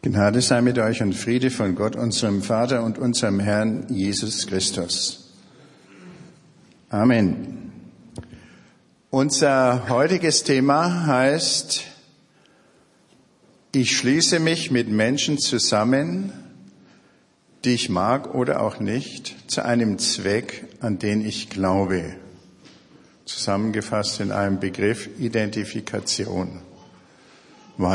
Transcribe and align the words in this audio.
Gnade 0.00 0.40
sei 0.40 0.60
mit 0.60 0.78
euch 0.78 1.02
und 1.02 1.12
Friede 1.12 1.50
von 1.50 1.74
Gott, 1.74 1.96
unserem 1.96 2.40
Vater 2.40 2.84
und 2.84 2.98
unserem 2.98 3.40
Herrn 3.40 3.86
Jesus 3.88 4.46
Christus. 4.46 5.34
Amen. 6.88 7.72
Unser 9.10 9.88
heutiges 9.88 10.44
Thema 10.44 11.06
heißt, 11.06 11.82
ich 13.72 13.96
schließe 13.96 14.38
mich 14.38 14.70
mit 14.70 14.88
Menschen 14.88 15.36
zusammen, 15.38 16.32
die 17.64 17.74
ich 17.74 17.88
mag 17.88 18.32
oder 18.36 18.62
auch 18.62 18.78
nicht, 18.78 19.50
zu 19.50 19.64
einem 19.64 19.98
Zweck, 19.98 20.64
an 20.80 21.00
den 21.00 21.26
ich 21.26 21.50
glaube. 21.50 22.14
Zusammengefasst 23.24 24.20
in 24.20 24.30
einem 24.30 24.60
Begriff 24.60 25.08
Identifikation 25.18 26.60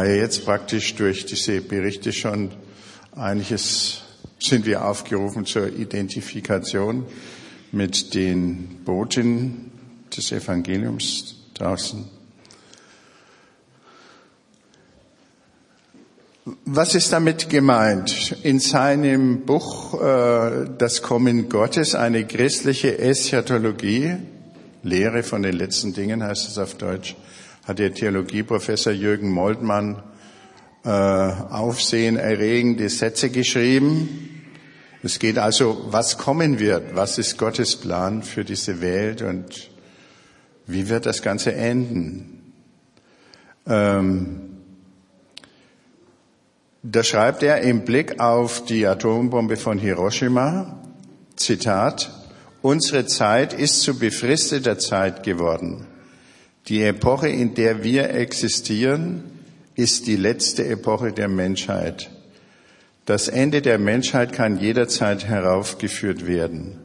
ja 0.05 0.13
jetzt 0.13 0.45
praktisch 0.45 0.95
durch 0.95 1.25
diese 1.25 1.59
Berichte 1.59 2.13
schon 2.13 2.51
einiges 3.15 4.01
sind 4.39 4.65
wir 4.65 4.85
aufgerufen 4.85 5.45
zur 5.45 5.67
Identifikation 5.67 7.05
mit 7.73 8.13
den 8.13 8.81
Boten 8.85 9.71
des 10.15 10.31
Evangeliums 10.31 11.35
draußen. 11.53 12.05
Was 16.65 16.95
ist 16.95 17.11
damit 17.11 17.49
gemeint? 17.49 18.37
In 18.43 18.59
seinem 18.59 19.41
Buch 19.41 20.01
äh, 20.01 20.65
Das 20.77 21.01
Kommen 21.01 21.49
Gottes, 21.49 21.93
eine 21.93 22.25
christliche 22.25 22.99
Eschatologie, 22.99 24.15
Lehre 24.81 25.23
von 25.23 25.41
den 25.43 25.55
letzten 25.55 25.93
Dingen 25.93 26.21
heißt 26.23 26.49
es 26.49 26.57
auf 26.57 26.75
Deutsch, 26.75 27.15
hat 27.65 27.79
der 27.79 27.93
Theologieprofessor 27.93 28.93
Jürgen 28.93 29.29
Moltmann 29.29 30.03
äh, 30.83 30.89
aufsehenerregende 30.89 32.89
Sätze 32.89 33.29
geschrieben. 33.29 34.41
Es 35.01 35.19
geht 35.19 35.37
also, 35.37 35.85
was 35.89 36.17
kommen 36.17 36.59
wird, 36.59 36.95
was 36.95 37.17
ist 37.17 37.37
Gottes 37.37 37.75
Plan 37.75 38.23
für 38.23 38.43
diese 38.43 38.81
Welt 38.81 39.21
und 39.21 39.69
wie 40.65 40.89
wird 40.89 41.05
das 41.05 41.21
Ganze 41.21 41.53
enden. 41.53 42.53
Ähm, 43.65 44.57
da 46.83 47.03
schreibt 47.03 47.43
er 47.43 47.61
im 47.61 47.85
Blick 47.85 48.19
auf 48.19 48.65
die 48.65 48.85
Atombombe 48.85 49.55
von 49.55 49.77
Hiroshima, 49.77 50.81
Zitat, 51.37 52.11
unsere 52.61 53.05
Zeit 53.05 53.53
ist 53.53 53.81
zu 53.81 53.97
befristeter 53.97 54.77
Zeit 54.77 55.23
geworden. 55.23 55.87
Die 56.69 56.81
Epoche, 56.81 57.27
in 57.27 57.55
der 57.55 57.83
wir 57.83 58.11
existieren, 58.11 59.23
ist 59.75 60.07
die 60.07 60.15
letzte 60.15 60.65
Epoche 60.65 61.11
der 61.11 61.27
Menschheit. 61.27 62.09
Das 63.05 63.27
Ende 63.27 63.61
der 63.61 63.79
Menschheit 63.79 64.31
kann 64.31 64.59
jederzeit 64.59 65.25
heraufgeführt 65.25 66.25
werden. 66.25 66.79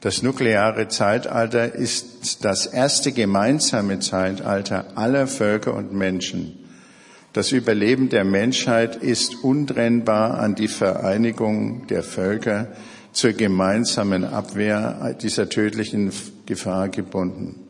Das 0.00 0.20
nukleare 0.20 0.88
Zeitalter 0.88 1.72
ist 1.76 2.44
das 2.44 2.66
erste 2.66 3.12
gemeinsame 3.12 4.00
Zeitalter 4.00 4.96
aller 4.96 5.28
Völker 5.28 5.74
und 5.74 5.92
Menschen. 5.92 6.58
Das 7.32 7.52
Überleben 7.52 8.08
der 8.08 8.24
Menschheit 8.24 8.96
ist 8.96 9.44
untrennbar 9.44 10.40
an 10.40 10.56
die 10.56 10.66
Vereinigung 10.66 11.86
der 11.86 12.02
Völker 12.02 12.66
zur 13.12 13.32
gemeinsamen 13.32 14.24
Abwehr 14.24 15.16
dieser 15.22 15.48
tödlichen 15.48 16.10
Gefahr 16.46 16.88
gebunden. 16.88 17.61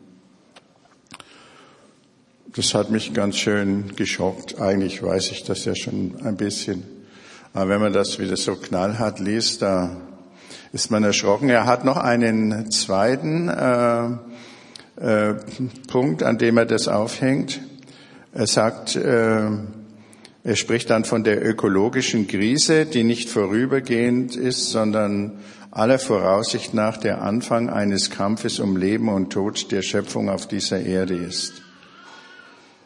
Das 2.55 2.75
hat 2.75 2.91
mich 2.91 3.15
ganz 3.15 3.37
schön 3.37 3.95
geschockt. 3.95 4.61
Eigentlich 4.61 5.01
weiß 5.01 5.31
ich 5.31 5.43
das 5.43 5.65
ja 5.65 5.73
schon 5.73 6.21
ein 6.23 6.37
bisschen. 6.37 6.83
Aber 7.51 7.67
wenn 7.69 7.81
man 7.81 7.93
das 7.93 8.19
wieder 8.19 8.37
so 8.37 8.55
knallhart 8.55 9.19
liest, 9.19 9.63
da 9.63 9.97
ist 10.71 10.91
man 10.91 11.03
erschrocken. 11.03 11.49
Er 11.49 11.65
hat 11.65 11.83
noch 11.83 11.97
einen 11.97 12.69
zweiten 12.69 13.49
äh, 13.49 14.05
äh, 15.01 15.33
Punkt, 15.87 16.21
an 16.21 16.37
dem 16.37 16.57
er 16.57 16.67
das 16.67 16.87
aufhängt. 16.87 17.59
Er 18.33 18.45
sagt, 18.45 18.97
äh, 18.97 19.49
er 20.43 20.55
spricht 20.55 20.91
dann 20.91 21.05
von 21.05 21.23
der 21.23 21.43
ökologischen 21.43 22.27
Krise, 22.27 22.85
die 22.85 23.03
nicht 23.03 23.29
vorübergehend 23.29 24.35
ist, 24.35 24.69
sondern 24.69 25.39
aller 25.71 25.97
Voraussicht 25.97 26.75
nach 26.75 26.97
der 26.97 27.23
Anfang 27.23 27.71
eines 27.71 28.11
Kampfes 28.11 28.59
um 28.59 28.77
Leben 28.77 29.09
und 29.09 29.33
Tod 29.33 29.71
der 29.71 29.81
Schöpfung 29.81 30.29
auf 30.29 30.47
dieser 30.47 30.81
Erde 30.81 31.15
ist. 31.15 31.63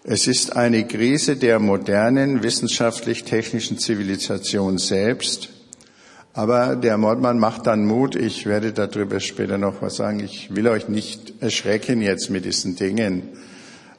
Es 0.09 0.25
ist 0.25 0.55
eine 0.55 0.87
Krise 0.87 1.35
der 1.35 1.59
modernen 1.59 2.41
wissenschaftlich-technischen 2.41 3.77
Zivilisation 3.77 4.77
selbst. 4.77 5.49
Aber 6.33 6.77
der 6.77 6.97
Mordmann 6.97 7.39
macht 7.39 7.67
dann 7.67 7.85
Mut. 7.85 8.15
Ich 8.15 8.45
werde 8.45 8.71
darüber 8.71 9.19
später 9.19 9.57
noch 9.57 9.81
was 9.81 9.97
sagen. 9.97 10.21
Ich 10.21 10.55
will 10.55 10.69
euch 10.69 10.87
nicht 10.87 11.33
erschrecken 11.41 12.01
jetzt 12.01 12.29
mit 12.29 12.45
diesen 12.45 12.77
Dingen, 12.77 13.37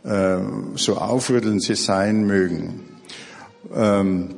äh, 0.02 0.38
so 0.76 0.96
aufrütteln 0.96 1.60
sie 1.60 1.74
sein 1.74 2.24
mögen. 2.24 2.84
Ähm, 3.74 4.34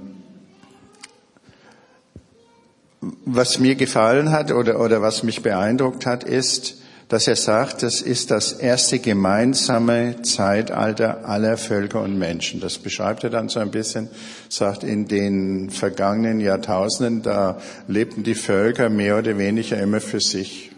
was 3.01 3.61
mir 3.61 3.77
gefallen 3.77 4.33
hat 4.33 4.51
oder, 4.51 4.81
oder 4.81 5.03
was 5.03 5.23
mich 5.23 5.45
beeindruckt 5.45 6.05
hat, 6.05 6.25
ist, 6.25 6.80
dass 7.11 7.27
er 7.27 7.35
sagt, 7.35 7.83
das 7.83 8.01
ist 8.03 8.31
das 8.31 8.53
erste 8.53 9.01
gemeinsame 9.01 10.23
Zeitalter 10.23 11.29
aller 11.29 11.57
Völker 11.57 12.03
und 12.03 12.17
Menschen. 12.17 12.61
Das 12.61 12.79
beschreibt 12.79 13.25
er 13.25 13.31
dann 13.31 13.49
so 13.49 13.59
ein 13.59 13.73
bisschen, 13.73 14.09
sagt, 14.49 14.85
in 14.85 15.09
den 15.09 15.71
vergangenen 15.71 16.39
Jahrtausenden, 16.39 17.23
da 17.23 17.61
lebten 17.89 18.23
die 18.23 18.37
Völker 18.37 18.89
mehr 18.91 19.19
oder 19.19 19.37
weniger 19.39 19.77
immer 19.77 20.01
für 20.01 20.21
sich. 20.21 20.71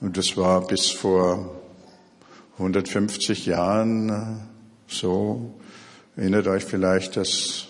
Und 0.00 0.16
das 0.16 0.36
war 0.36 0.66
bis 0.66 0.90
vor 0.90 1.62
150 2.54 3.46
Jahren 3.46 4.40
so. 4.88 5.54
Erinnert 6.16 6.48
euch 6.48 6.64
vielleicht 6.64 7.16
das, 7.16 7.66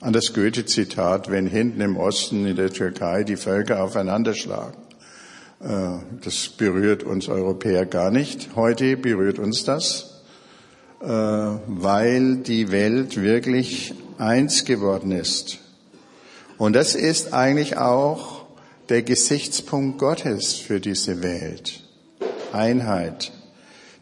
an 0.00 0.12
das 0.12 0.32
Goethe-Zitat, 0.32 1.32
wenn 1.32 1.48
hinten 1.48 1.80
im 1.80 1.96
Osten 1.96 2.46
in 2.46 2.54
der 2.54 2.70
Türkei 2.70 3.24
die 3.24 3.36
Völker 3.36 3.82
aufeinander 3.82 4.34
schlagen. 4.34 4.91
Äh, 5.62 5.98
das 6.24 6.48
berührt 6.48 7.04
uns 7.04 7.28
Europäer 7.28 7.86
gar 7.86 8.10
nicht. 8.10 8.56
Heute 8.56 8.96
berührt 8.96 9.38
uns 9.38 9.64
das, 9.64 10.22
äh, 11.00 11.06
weil 11.06 12.36
die 12.36 12.72
Welt 12.72 13.20
wirklich 13.20 13.94
eins 14.18 14.64
geworden 14.64 15.12
ist. 15.12 15.58
Und 16.58 16.74
das 16.74 16.94
ist 16.94 17.32
eigentlich 17.32 17.76
auch 17.76 18.46
der 18.88 19.02
Gesichtspunkt 19.02 19.98
Gottes 19.98 20.54
für 20.54 20.80
diese 20.80 21.22
Welt. 21.22 21.82
Einheit. 22.52 23.32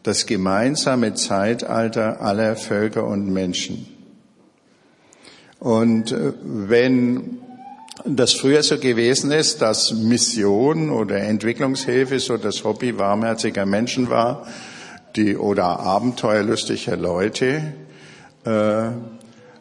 Das 0.03 0.27
gemeinsame 0.27 1.15
Zeitalter 1.15 2.23
aller 2.23 2.57
Völker 2.57 3.07
und 3.07 3.31
Menschen. 3.31 3.87
Und 5.59 6.11
äh, 6.13 6.33
wenn 6.43 7.39
das 8.05 8.33
früher 8.33 8.63
so 8.63 8.79
gewesen 8.79 9.31
ist, 9.31 9.63
dass 9.63 9.93
Mission 9.93 10.91
oder 10.91 11.19
Entwicklungshilfe 11.19 12.19
so 12.19 12.37
das 12.37 12.65
Hobby 12.65 12.99
warmherziger 12.99 13.67
Menschen 13.67 14.11
war, 14.11 14.47
die 15.17 15.37
oder 15.37 15.81
abenteuerlustiger 15.81 16.97
Leute. 16.97 17.75
Äh, 18.45 18.91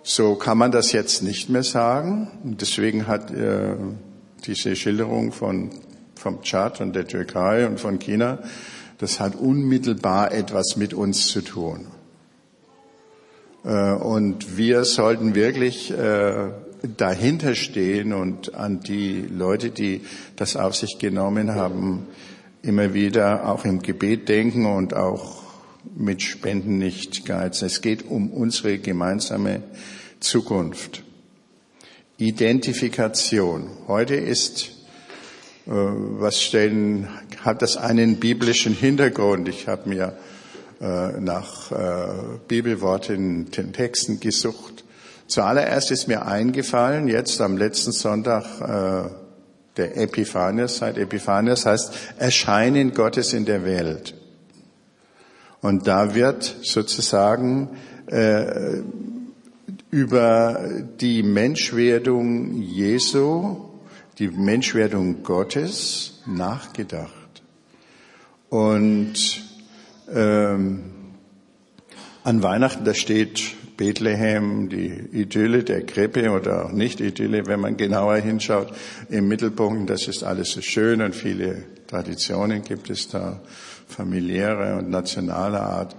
so 0.04 0.36
kann 0.36 0.58
man 0.58 0.72
das 0.72 0.92
jetzt 0.92 1.22
nicht 1.24 1.50
mehr 1.50 1.64
sagen. 1.64 2.30
Deswegen 2.44 3.08
hat 3.08 3.32
äh, 3.32 3.76
diese 4.46 4.76
Schilderung 4.76 5.32
von 5.32 5.72
vom 6.20 6.42
Tschad 6.42 6.82
und 6.82 6.96
der 6.96 7.08
Türkei 7.08 7.66
und 7.66 7.80
von 7.80 7.98
China, 7.98 8.40
das 8.98 9.20
hat 9.20 9.36
unmittelbar 9.36 10.34
etwas 10.34 10.76
mit 10.76 10.94
uns 10.94 11.28
zu 11.28 11.42
tun. 11.42 11.88
Äh, 13.64 13.94
und 13.94 14.58
wir 14.58 14.84
sollten 14.84 15.34
wirklich 15.34 15.92
äh, 15.92 16.50
dahinter 16.82 17.56
stehen 17.56 18.14
und 18.14 18.56
an 18.56 18.82
die 18.82 19.22
Leute, 19.22 19.70
die 19.70 20.02
das 20.36 20.56
auf 20.56 20.76
sich 20.76 21.00
genommen 21.00 21.54
haben, 21.56 22.08
immer 22.62 22.94
wieder 22.94 23.50
auch 23.50 23.66
im 23.66 23.82
Gebet 23.82 24.30
denken 24.30 24.66
und 24.66 24.94
auch 24.94 25.44
mit 25.96 26.22
Spenden 26.22 26.78
nicht 26.78 27.26
geizen. 27.26 27.66
Es 27.66 27.82
geht 27.82 28.06
um 28.06 28.32
unsere 28.32 28.80
gemeinsame 28.80 29.64
Zukunft. 30.20 31.04
Identifikation. 32.18 33.70
Heute 33.88 34.16
ist, 34.16 34.72
äh, 35.66 35.72
was 35.72 36.42
stellen, 36.42 37.08
hat 37.42 37.62
das 37.62 37.78
einen 37.78 38.18
biblischen 38.18 38.74
Hintergrund. 38.74 39.48
Ich 39.48 39.68
habe 39.68 39.88
mir 39.88 40.18
äh, 40.82 41.20
nach 41.20 41.72
äh, 41.72 42.40
Bibelworten, 42.48 43.52
den 43.52 43.72
Texten 43.72 44.20
gesucht 44.20 44.84
Zuallererst 45.30 45.92
ist 45.92 46.08
mir 46.08 46.26
eingefallen, 46.26 47.08
jetzt 47.08 47.40
am 47.40 47.56
letzten 47.56 47.92
Sonntag 47.92 48.46
äh, 48.62 49.12
der 49.78 49.96
Epiphanias, 49.96 50.78
seit 50.78 50.98
Epiphanias 50.98 51.68
heißt 51.68 51.94
Erscheinen 52.18 52.96
Gottes 52.96 53.34
in 53.34 53.46
der 53.46 53.64
Welt. 53.64 54.16
Und 55.62 55.86
da 55.86 56.16
wird 56.16 56.56
sozusagen 56.64 57.70
äh, 58.08 58.82
über 59.92 60.68
die 61.00 61.22
Menschwerdung 61.22 62.60
Jesu, 62.64 63.70
die 64.18 64.30
Menschwerdung 64.30 65.22
Gottes 65.22 66.24
nachgedacht. 66.26 67.44
Und 68.50 69.44
ähm, 70.12 70.86
an 72.24 72.42
Weihnachten, 72.42 72.84
da 72.84 72.96
steht 72.96 73.59
Bethlehem, 73.80 74.68
die 74.68 74.92
Idylle 75.14 75.64
der 75.64 75.86
Krippe 75.86 76.32
oder 76.32 76.66
auch 76.66 76.72
nicht 76.74 77.00
Idylle, 77.00 77.48
wenn 77.48 77.62
man 77.62 77.78
genauer 77.78 78.18
hinschaut, 78.18 78.74
im 79.10 79.30
Mittelpunkt. 79.30 79.90
Das 79.90 80.10
ist 80.10 80.22
alles 80.22 80.52
so 80.52 80.60
schön 80.60 81.02
und 81.02 81.16
viele 81.16 81.64
Traditionen 81.88 82.62
gibt 82.62 82.90
es 82.90 83.08
da, 83.08 83.40
familiäre 83.88 84.76
und 84.76 84.90
nationale 84.90 85.62
Art. 85.62 85.96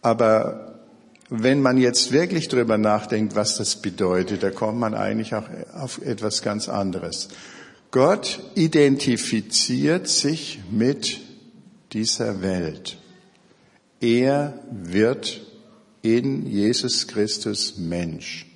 Aber 0.00 0.78
wenn 1.28 1.60
man 1.60 1.76
jetzt 1.76 2.10
wirklich 2.10 2.48
drüber 2.48 2.78
nachdenkt, 2.78 3.36
was 3.36 3.58
das 3.58 3.76
bedeutet, 3.76 4.42
da 4.42 4.50
kommt 4.50 4.78
man 4.78 4.94
eigentlich 4.94 5.34
auch 5.34 5.44
auf 5.74 6.00
etwas 6.00 6.40
ganz 6.40 6.70
anderes. 6.70 7.28
Gott 7.90 8.40
identifiziert 8.54 10.08
sich 10.08 10.60
mit 10.70 11.20
dieser 11.92 12.40
Welt. 12.40 12.96
Er 14.00 14.54
wird 14.70 15.47
in 16.16 16.46
Jesus 16.46 17.06
Christus 17.06 17.76
Mensch. 17.76 18.46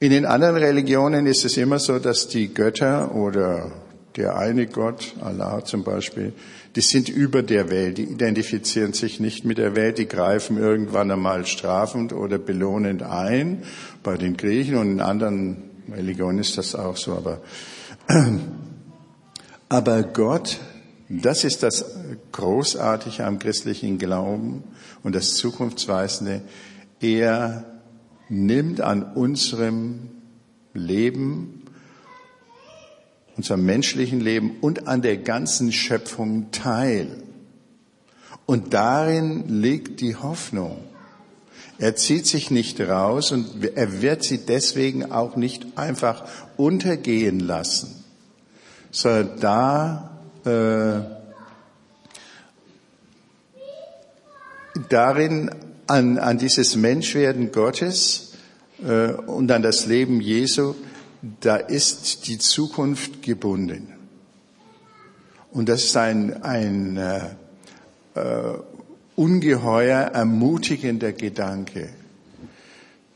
In 0.00 0.10
den 0.10 0.26
anderen 0.26 0.56
Religionen 0.56 1.26
ist 1.26 1.44
es 1.44 1.56
immer 1.56 1.78
so, 1.78 1.98
dass 1.98 2.28
die 2.28 2.54
Götter 2.54 3.14
oder 3.14 3.72
der 4.16 4.36
eine 4.36 4.66
Gott, 4.66 5.14
Allah 5.20 5.64
zum 5.64 5.84
Beispiel, 5.84 6.32
die 6.76 6.80
sind 6.80 7.08
über 7.08 7.42
der 7.42 7.70
Welt, 7.70 7.98
die 7.98 8.04
identifizieren 8.04 8.92
sich 8.92 9.20
nicht 9.20 9.44
mit 9.44 9.58
der 9.58 9.74
Welt, 9.74 9.98
die 9.98 10.06
greifen 10.06 10.56
irgendwann 10.56 11.10
einmal 11.10 11.46
strafend 11.46 12.12
oder 12.12 12.38
belohnend 12.38 13.02
ein. 13.02 13.64
Bei 14.02 14.16
den 14.16 14.36
Griechen 14.36 14.76
und 14.76 14.92
in 14.92 15.00
anderen 15.00 15.64
Religionen 15.92 16.38
ist 16.38 16.58
das 16.58 16.74
auch 16.74 16.96
so, 16.96 17.14
aber, 17.14 17.40
aber 19.68 20.02
Gott 20.04 20.58
das 21.08 21.44
ist 21.44 21.62
das 21.62 21.84
Großartige 22.32 23.24
am 23.24 23.38
christlichen 23.38 23.98
Glauben 23.98 24.62
und 25.02 25.14
das 25.14 25.34
Zukunftsweisende. 25.34 26.42
Er 27.00 27.64
nimmt 28.28 28.82
an 28.82 29.02
unserem 29.14 30.10
Leben, 30.74 31.62
unserem 33.36 33.64
menschlichen 33.64 34.20
Leben 34.20 34.58
und 34.60 34.86
an 34.86 35.00
der 35.00 35.16
ganzen 35.16 35.72
Schöpfung 35.72 36.50
teil. 36.50 37.22
Und 38.44 38.74
darin 38.74 39.62
liegt 39.62 40.00
die 40.00 40.16
Hoffnung. 40.16 40.78
Er 41.78 41.96
zieht 41.96 42.26
sich 42.26 42.50
nicht 42.50 42.80
raus 42.80 43.32
und 43.32 43.64
er 43.76 44.02
wird 44.02 44.24
sie 44.24 44.38
deswegen 44.44 45.10
auch 45.10 45.36
nicht 45.36 45.78
einfach 45.78 46.24
untergehen 46.56 47.40
lassen, 47.40 48.04
sondern 48.90 49.40
da 49.40 50.17
äh, 50.48 51.00
darin 54.88 55.50
an, 55.86 56.18
an 56.18 56.38
dieses 56.38 56.76
Menschwerden 56.76 57.52
Gottes 57.52 58.32
äh, 58.82 59.12
und 59.12 59.50
an 59.50 59.62
das 59.62 59.86
Leben 59.86 60.20
Jesu, 60.20 60.74
da 61.40 61.56
ist 61.56 62.28
die 62.28 62.38
Zukunft 62.38 63.22
gebunden. 63.22 63.94
Und 65.50 65.68
das 65.68 65.84
ist 65.84 65.96
ein, 65.96 66.42
ein 66.42 66.96
äh, 66.96 67.20
äh, 68.14 68.58
ungeheuer 69.16 70.00
ermutigender 70.00 71.12
Gedanke, 71.12 71.88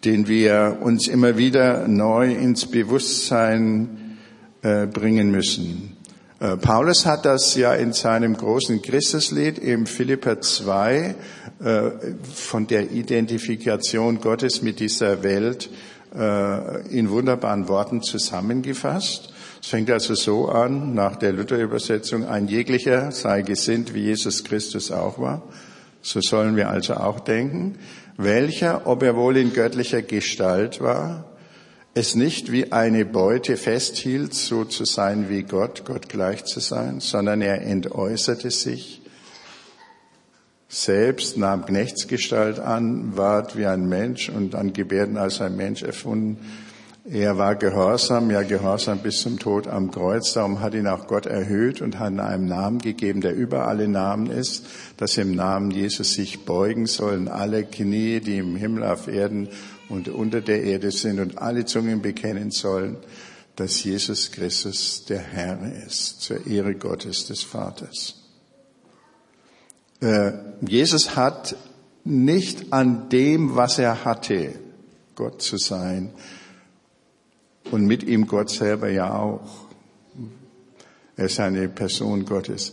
den 0.04 0.26
wir 0.26 0.78
uns 0.80 1.06
immer 1.06 1.36
wieder 1.36 1.86
neu 1.86 2.32
ins 2.32 2.66
Bewusstsein 2.66 4.18
äh, 4.62 4.86
bringen 4.86 5.30
müssen. 5.30 5.96
Äh, 6.42 6.56
Paulus 6.56 7.06
hat 7.06 7.24
das 7.24 7.54
ja 7.54 7.72
in 7.72 7.92
seinem 7.92 8.36
großen 8.36 8.82
Christuslied 8.82 9.58
im 9.58 9.86
Philipper 9.86 10.40
2 10.40 11.14
äh, 11.62 11.90
von 12.34 12.66
der 12.66 12.90
Identifikation 12.90 14.20
Gottes 14.20 14.60
mit 14.60 14.80
dieser 14.80 15.22
Welt 15.22 15.70
äh, 16.12 16.88
in 16.88 17.10
wunderbaren 17.10 17.68
Worten 17.68 18.02
zusammengefasst. 18.02 19.32
Es 19.62 19.68
fängt 19.68 19.88
also 19.92 20.16
so 20.16 20.48
an, 20.48 20.94
nach 20.94 21.14
der 21.14 21.32
Luther-Übersetzung, 21.32 22.26
ein 22.26 22.48
jeglicher 22.48 23.12
sei 23.12 23.42
gesinnt, 23.42 23.94
wie 23.94 24.00
Jesus 24.00 24.42
Christus 24.42 24.90
auch 24.90 25.20
war. 25.20 25.44
So 26.00 26.20
sollen 26.20 26.56
wir 26.56 26.70
also 26.70 26.94
auch 26.94 27.20
denken. 27.20 27.78
Welcher, 28.16 28.88
ob 28.88 29.04
er 29.04 29.14
wohl 29.14 29.36
in 29.36 29.52
göttlicher 29.52 30.02
Gestalt 30.02 30.80
war, 30.80 31.31
es 31.94 32.14
nicht 32.14 32.50
wie 32.50 32.72
eine 32.72 33.04
Beute 33.04 33.56
festhielt, 33.56 34.34
so 34.34 34.64
zu 34.64 34.84
sein 34.84 35.28
wie 35.28 35.42
Gott, 35.42 35.84
Gott 35.84 36.08
gleich 36.08 36.44
zu 36.44 36.60
sein, 36.60 37.00
sondern 37.00 37.42
er 37.42 37.62
entäußerte 37.62 38.50
sich, 38.50 39.02
selbst 40.68 41.36
nahm 41.36 41.66
Knechtsgestalt 41.66 42.58
an, 42.58 43.14
ward 43.14 43.58
wie 43.58 43.66
ein 43.66 43.90
Mensch 43.90 44.30
und 44.30 44.54
an 44.54 44.72
Gebärden 44.72 45.18
als 45.18 45.42
ein 45.42 45.54
Mensch 45.54 45.82
erfunden. 45.82 46.38
Er 47.04 47.36
war 47.36 47.56
gehorsam, 47.56 48.30
ja 48.30 48.42
gehorsam 48.42 49.00
bis 49.00 49.20
zum 49.20 49.38
Tod 49.38 49.66
am 49.66 49.90
Kreuz. 49.90 50.32
Darum 50.32 50.60
hat 50.60 50.72
ihn 50.72 50.86
auch 50.86 51.08
Gott 51.08 51.26
erhöht 51.26 51.82
und 51.82 51.98
hat 51.98 52.12
ihm 52.12 52.20
einen 52.20 52.46
Namen 52.46 52.78
gegeben, 52.78 53.20
der 53.20 53.34
über 53.34 53.66
alle 53.66 53.86
Namen 53.86 54.30
ist, 54.30 54.64
dass 54.96 55.18
im 55.18 55.34
Namen 55.34 55.72
Jesus 55.72 56.14
sich 56.14 56.46
beugen 56.46 56.86
sollen 56.86 57.28
alle 57.28 57.64
Knie, 57.64 58.20
die 58.20 58.38
im 58.38 58.56
Himmel 58.56 58.84
auf 58.84 59.08
Erden 59.08 59.48
und 59.88 60.08
unter 60.08 60.40
der 60.40 60.62
Erde 60.62 60.90
sind 60.90 61.20
und 61.20 61.38
alle 61.38 61.64
Zungen 61.64 62.02
bekennen 62.02 62.50
sollen, 62.50 62.96
dass 63.56 63.84
Jesus 63.84 64.30
Christus 64.30 65.04
der 65.04 65.20
Herr 65.20 65.60
ist, 65.86 66.22
zur 66.22 66.46
Ehre 66.46 66.74
Gottes 66.74 67.26
des 67.26 67.42
Vaters. 67.42 68.22
Äh, 70.00 70.32
Jesus 70.62 71.16
hat 71.16 71.56
nicht 72.04 72.72
an 72.72 73.08
dem, 73.08 73.54
was 73.54 73.78
er 73.78 74.04
hatte, 74.04 74.54
Gott 75.14 75.42
zu 75.42 75.58
sein 75.58 76.12
und 77.70 77.86
mit 77.86 78.02
ihm 78.02 78.26
Gott 78.26 78.50
selber 78.50 78.88
ja 78.88 79.14
auch. 79.14 79.66
Er 81.16 81.26
ist 81.26 81.38
eine 81.38 81.68
Person 81.68 82.24
Gottes. 82.24 82.72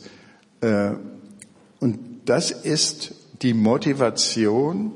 Äh, 0.61 0.93
und 1.79 2.21
das 2.25 2.51
ist 2.51 3.13
die 3.41 3.53
Motivation, 3.53 4.93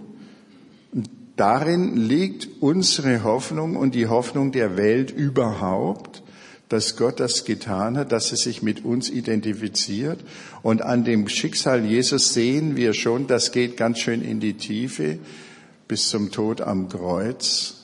Darin 1.35 1.97
liegt 1.97 2.61
unsere 2.61 3.23
Hoffnung 3.23 3.75
und 3.75 3.95
die 3.95 4.07
Hoffnung 4.07 4.51
der 4.51 4.77
Welt 4.77 5.11
überhaupt, 5.11 6.21
dass 6.69 6.95
Gott 6.95 7.19
das 7.19 7.45
getan 7.45 7.97
hat, 7.97 8.11
dass 8.11 8.31
er 8.31 8.37
sich 8.37 8.61
mit 8.61 8.85
uns 8.85 9.09
identifiziert. 9.09 10.19
Und 10.61 10.81
an 10.81 11.03
dem 11.03 11.27
Schicksal 11.27 11.85
Jesus 11.85 12.33
sehen 12.33 12.75
wir 12.75 12.93
schon, 12.93 13.27
das 13.27 13.51
geht 13.51 13.77
ganz 13.77 13.99
schön 13.99 14.21
in 14.21 14.39
die 14.39 14.55
Tiefe 14.55 15.19
bis 15.87 16.09
zum 16.09 16.31
Tod 16.31 16.61
am 16.61 16.89
Kreuz. 16.89 17.75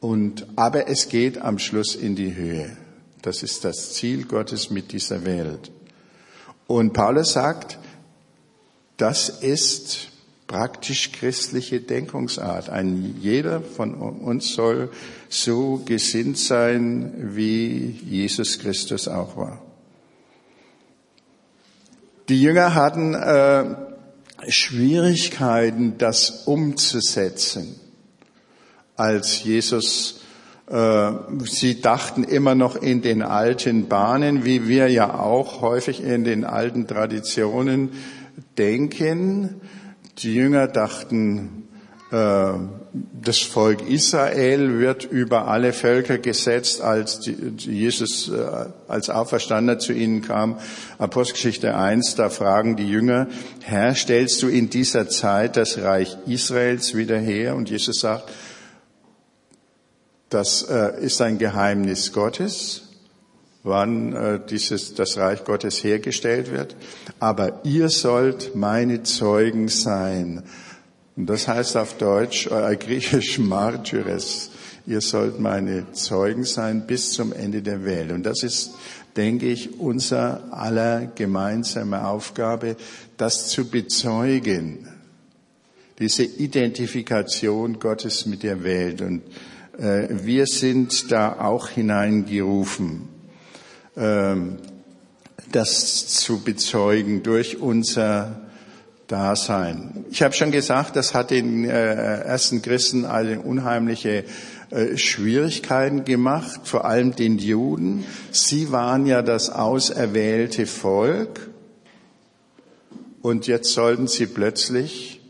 Und, 0.00 0.46
aber 0.56 0.88
es 0.88 1.08
geht 1.08 1.38
am 1.38 1.58
Schluss 1.58 1.94
in 1.94 2.16
die 2.16 2.34
Höhe. 2.34 2.76
Das 3.22 3.42
ist 3.42 3.64
das 3.64 3.92
Ziel 3.94 4.24
Gottes 4.24 4.70
mit 4.70 4.92
dieser 4.92 5.24
Welt. 5.24 5.72
Und 6.66 6.92
Paulus 6.92 7.32
sagt, 7.32 7.78
das 8.96 9.28
ist 9.28 10.08
praktisch 10.46 11.12
christliche 11.12 11.80
Denkungsart. 11.80 12.70
Ein 12.70 13.16
jeder 13.20 13.60
von 13.60 13.94
uns 13.94 14.54
soll 14.54 14.90
so 15.28 15.82
gesinnt 15.84 16.38
sein, 16.38 17.34
wie 17.34 17.98
Jesus 18.04 18.58
Christus 18.58 19.08
auch 19.08 19.36
war. 19.36 19.62
Die 22.28 22.40
Jünger 22.40 22.74
hatten 22.74 23.14
äh, 23.14 23.76
Schwierigkeiten, 24.48 25.98
das 25.98 26.46
umzusetzen, 26.46 27.78
als 28.96 29.42
Jesus 29.44 30.20
äh, 30.68 31.12
Sie 31.44 31.80
dachten 31.80 32.24
immer 32.24 32.54
noch 32.54 32.76
in 32.76 33.02
den 33.02 33.22
alten 33.22 33.88
Bahnen, 33.88 34.44
wie 34.44 34.66
wir 34.68 34.88
ja 34.88 35.18
auch 35.18 35.60
häufig 35.60 36.02
in 36.02 36.24
den 36.24 36.44
alten 36.44 36.86
Traditionen 36.86 37.90
denken. 38.58 39.60
Die 40.18 40.34
Jünger 40.34 40.66
dachten, 40.66 41.68
äh, 42.10 42.52
das 43.20 43.40
Volk 43.40 43.86
Israel 43.86 44.78
wird 44.78 45.04
über 45.04 45.48
alle 45.48 45.74
Völker 45.74 46.16
gesetzt, 46.16 46.80
als 46.80 47.28
Jesus 47.58 48.30
äh, 48.30 48.66
als 48.88 49.10
Auferstandener 49.10 49.78
zu 49.78 49.92
ihnen 49.92 50.22
kam. 50.22 50.58
Apostelgeschichte 50.96 51.76
1, 51.76 52.14
da 52.14 52.30
fragen 52.30 52.76
die 52.76 52.88
Jünger, 52.88 53.26
Herr, 53.62 53.94
stellst 53.94 54.42
du 54.42 54.48
in 54.48 54.70
dieser 54.70 55.08
Zeit 55.08 55.58
das 55.58 55.76
Reich 55.78 56.16
Israels 56.26 56.94
wieder 56.94 57.18
her? 57.18 57.54
Und 57.54 57.68
Jesus 57.68 58.00
sagt, 58.00 58.30
das 60.30 60.62
äh, 60.62 60.98
ist 61.04 61.20
ein 61.20 61.36
Geheimnis 61.36 62.14
Gottes 62.14 62.85
wann 63.66 64.12
äh, 64.12 64.40
dieses, 64.48 64.94
das 64.94 65.18
Reich 65.18 65.44
Gottes 65.44 65.82
hergestellt 65.82 66.50
wird. 66.50 66.76
Aber 67.18 67.60
ihr 67.64 67.88
sollt 67.88 68.54
meine 68.54 69.02
Zeugen 69.02 69.68
sein. 69.68 70.42
Und 71.16 71.26
das 71.26 71.48
heißt 71.48 71.76
auf 71.76 71.98
Deutsch, 71.98 72.46
äh, 72.46 72.76
griechisch 72.80 73.38
Martyres. 73.38 74.50
Ihr 74.86 75.00
sollt 75.00 75.40
meine 75.40 75.92
Zeugen 75.92 76.44
sein 76.44 76.86
bis 76.86 77.10
zum 77.10 77.32
Ende 77.32 77.60
der 77.60 77.84
Welt. 77.84 78.12
Und 78.12 78.22
das 78.22 78.44
ist, 78.44 78.70
denke 79.16 79.46
ich, 79.46 79.80
unser 79.80 80.52
aller 80.52 81.06
gemeinsame 81.06 82.06
Aufgabe, 82.06 82.76
das 83.16 83.48
zu 83.48 83.68
bezeugen. 83.68 84.88
Diese 85.98 86.22
Identifikation 86.22 87.80
Gottes 87.80 88.26
mit 88.26 88.44
der 88.44 88.62
Welt. 88.62 89.00
Und 89.00 89.22
äh, 89.78 90.08
wir 90.10 90.46
sind 90.46 91.10
da 91.10 91.40
auch 91.40 91.68
hineingerufen, 91.68 93.15
das 93.96 96.08
zu 96.08 96.40
bezeugen 96.40 97.22
durch 97.22 97.60
unser 97.60 98.46
Dasein. 99.06 100.04
Ich 100.10 100.22
habe 100.22 100.34
schon 100.34 100.50
gesagt, 100.50 100.96
das 100.96 101.14
hat 101.14 101.30
den 101.30 101.64
äh, 101.64 102.20
ersten 102.22 102.60
Christen 102.60 103.04
eine 103.04 103.40
unheimliche 103.40 104.24
äh, 104.70 104.96
Schwierigkeiten 104.96 106.04
gemacht, 106.04 106.62
vor 106.64 106.84
allem 106.84 107.14
den 107.14 107.38
Juden. 107.38 108.04
Sie 108.32 108.72
waren 108.72 109.06
ja 109.06 109.22
das 109.22 109.50
auserwählte 109.50 110.66
Volk 110.66 111.48
und 113.22 113.46
jetzt 113.46 113.72
sollten 113.72 114.08
sie 114.08 114.26
plötzlich, 114.26 115.20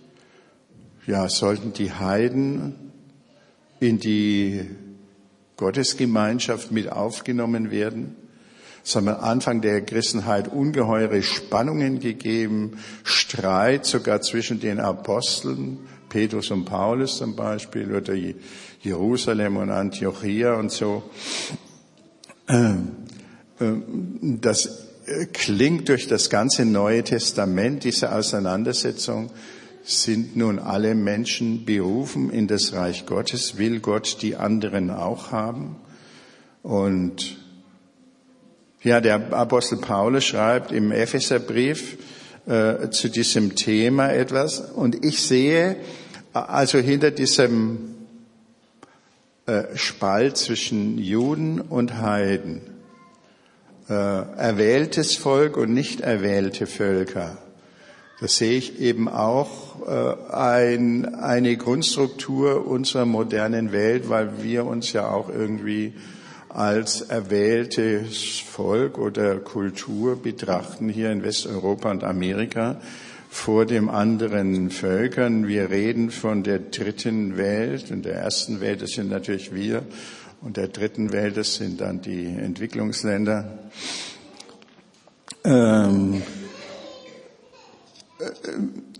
ja, 1.07 1.29
sollten 1.29 1.73
die 1.73 1.93
Heiden 1.93 2.75
in 3.79 4.01
die 4.01 4.69
Gottesgemeinschaft 5.57 6.73
mit 6.73 6.91
aufgenommen 6.91 7.71
werden. 7.71 8.17
Es 8.87 8.95
haben 8.95 9.09
am 9.09 9.19
Anfang 9.19 9.63
der 9.63 9.81
Christenheit 9.81 10.47
ungeheure 10.47 11.21
Spannungen 11.21 11.99
gegeben, 11.99 12.79
Streit 13.03 13.85
sogar 13.85 14.23
zwischen 14.23 14.61
den 14.61 14.79
Aposteln, 14.79 15.81
Petrus 16.09 16.53
und 16.53 16.67
Paulus 16.67 17.19
zum 17.19 17.35
Beispiel, 17.35 17.93
oder 17.93 18.15
Jerusalem 18.83 19.57
und 19.57 19.71
Antiochia 19.71 20.55
und 20.55 20.71
so. 20.71 21.03
Ähm, 22.47 22.93
ähm, 23.61 24.39
das 24.41 24.87
klingt 25.33 25.89
durch 25.89 26.07
das 26.07 26.31
ganze 26.31 26.65
Neue 26.65 27.03
Testament, 27.03 27.83
diese 27.83 28.15
Auseinandersetzung, 28.15 29.31
sind 29.83 30.37
nun 30.37 30.61
alle 30.61 30.95
Menschen 30.95 31.65
berufen 31.65 32.31
in 32.31 32.47
das 32.47 32.73
Reich 32.73 33.05
Gottes, 33.05 33.59
will 33.59 33.81
Gott 33.81 34.19
die 34.23 34.37
anderen 34.37 34.91
auch 34.91 35.33
haben. 35.33 35.75
Und 36.63 37.46
ja, 38.83 39.01
der 39.01 39.33
Apostel 39.33 39.79
Paulus 39.79 40.25
schreibt 40.25 40.73
im 40.73 40.93
Epheserbrief 40.93 41.99
äh, 42.47 42.91
zu 42.91 43.09
diesem 43.09 43.57
Thema 43.57 44.13
etwas 44.13 44.61
und 44.61 45.05
ich 45.05 45.23
sehe 45.23 45.77
also 46.33 46.79
hinter 46.79 47.11
diesem 47.11 47.95
äh, 49.47 49.65
Spalt 49.75 50.37
zwischen 50.37 50.99
Juden 50.99 51.61
und 51.61 51.99
Heiden 52.01 52.61
äh, 53.89 53.93
erwähltes 53.93 55.15
Volk 55.17 55.57
und 55.57 55.73
nicht 55.73 56.01
erwählte 56.01 56.67
Völker. 56.67 57.39
Das 58.21 58.37
sehe 58.37 58.57
ich 58.57 58.81
eben 58.81 59.09
auch 59.09 59.87
äh, 59.87 60.33
ein, 60.33 61.15
eine 61.15 61.57
Grundstruktur 61.57 62.67
unserer 62.67 63.05
modernen 63.05 63.73
Welt, 63.73 64.09
weil 64.09 64.43
wir 64.43 64.65
uns 64.65 64.93
ja 64.93 65.09
auch 65.09 65.29
irgendwie 65.29 65.95
als 66.57 67.03
erwähltes 67.03 68.39
Volk 68.39 68.97
oder 68.97 69.37
Kultur 69.41 70.17
betrachten 70.23 70.89
hier 70.89 71.13
in 71.13 71.23
Westeuropa 71.23 71.91
und 71.91 72.03
Amerika 72.03 72.81
vor 73.29 73.67
dem 73.67 73.91
anderen 73.91 74.71
Völkern. 74.71 75.49
Wir 75.49 75.69
reden 75.69 76.11
von 76.11 76.45
der 76.45 76.59
dritten 76.59 77.37
Welt 77.37 77.91
und 77.91 78.07
der 78.07 78.15
ersten 78.15 78.63
Welt, 78.63 78.81
das 78.81 78.93
sind 78.93 79.11
natürlich 79.11 79.55
wir 79.55 79.83
und 80.41 80.57
der 80.57 80.69
dritten 80.69 81.13
Welt, 81.13 81.37
das 81.37 81.57
sind 81.57 81.83
dann 81.83 82.01
die 82.01 82.25
Entwicklungsländer. 82.25 83.59
Ähm, 85.45 86.23
äh, 88.19 88.25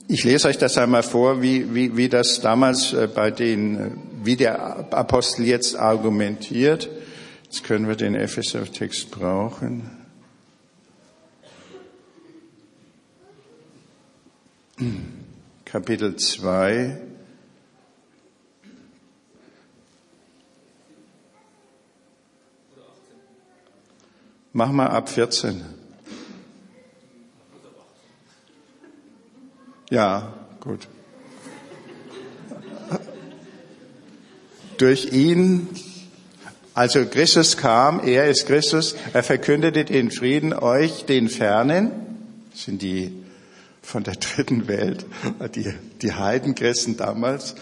ich 0.09 0.25
lese 0.25 0.49
euch 0.49 0.59
das 0.59 0.77
einmal 0.77 1.03
vor, 1.03 1.41
wie, 1.41 1.75
wie, 1.75 1.97
wie 1.97 2.11
das 2.11 2.43
damals 2.43 2.93
äh, 2.93 3.09
bei 3.13 3.31
den, 3.31 3.93
wie 4.23 4.37
der 4.37 4.93
Apostel 4.93 5.47
jetzt 5.47 5.75
argumentiert. 5.75 6.91
Jetzt 7.47 7.63
können 7.63 7.87
wir 7.87 7.95
den 7.95 8.17
Epheser-Text 8.17 9.13
brauchen. 9.13 9.89
Kapitel 15.65 16.17
2. 16.17 17.01
Mach 24.53 24.73
mal 24.73 24.89
ab 24.89 25.09
14. 25.09 25.65
Ja, 29.89 30.35
gut. 30.59 30.89
Durch 34.79 35.13
ihn 35.13 35.69
also 36.77 37.07
Christus 37.07 37.57
kam, 37.57 38.01
er 38.07 38.27
ist 38.27 38.47
Christus, 38.47 38.97
er 39.15 39.23
verkündete 39.23 39.87
den 39.87 40.11
Frieden 40.11 40.53
euch, 40.53 41.07
den 41.07 41.31
Fernen, 41.31 41.91
sind 42.53 42.83
die 42.83 43.13
von 43.81 44.05
der 44.05 44.15
dritten 44.37 44.69
Welt, 44.69 45.07
die, 45.55 45.73
die 46.03 46.13
Heidenchristen 46.13 46.99
damals, 46.99 47.55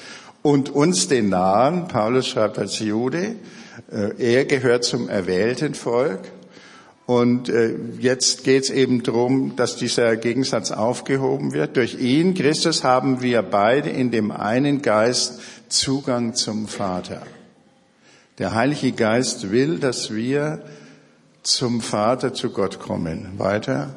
und 0.42 0.68
uns 0.68 1.06
den 1.06 1.28
Nahen, 1.28 1.87
Paulus 1.87 2.26
schreibt 2.26 2.59
als 2.59 2.80
Jude, 2.80 3.37
äh, 3.92 4.35
er 4.35 4.47
gehört 4.47 4.83
zum 4.83 5.09
erwählten 5.09 5.75
Volk. 5.75 6.21
Und 7.06 7.49
äh, 7.49 7.76
jetzt 8.00 8.42
geht 8.42 8.64
es 8.64 8.71
eben 8.71 9.04
darum, 9.04 9.54
dass 9.54 9.76
dieser 9.76 10.16
Gegensatz 10.16 10.73
aufgehoben 10.73 11.52
wird. 11.52 11.76
Durch 11.76 12.00
ihn, 12.00 12.35
Christus, 12.35 12.83
haben 12.83 13.23
wir 13.23 13.42
beide 13.42 13.90
in 13.90 14.11
dem 14.11 14.33
einen 14.33 14.83
Geist 14.83 15.40
Zugang 15.68 16.35
zum 16.35 16.66
Vater. 16.66 17.23
Der 18.38 18.52
Heilige 18.52 18.90
Geist 18.90 19.52
will, 19.52 19.78
dass 19.78 20.12
wir 20.12 20.60
zum 21.44 21.80
Vater, 21.80 22.34
zu 22.34 22.50
Gott 22.50 22.80
kommen. 22.80 23.34
Weiter. 23.38 23.94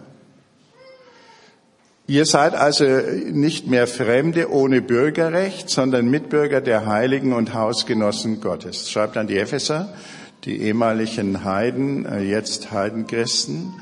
Ihr 2.06 2.26
seid 2.28 2.54
also 2.54 2.86
nicht 2.86 3.66
mehr 3.68 3.88
Fremde 3.88 4.52
ohne 4.52 4.84
Bürgerrecht, 4.84 5.72
sondern 5.72 6.12
Mitbürger 6.12 6.62
der 6.62 6.86
Heiligen 6.86 7.34
und 7.34 7.56
Hausgenossen 7.56 8.40
Gottes. 8.40 8.92
Schreibt 8.92 9.18
an 9.18 9.26
die 9.26 9.40
Epheser, 9.40 9.92
die 10.44 10.62
ehemaligen 10.62 11.44
Heiden, 11.44 12.06
äh, 12.06 12.22
jetzt 12.22 12.72
Heidenchristen, 12.72 13.74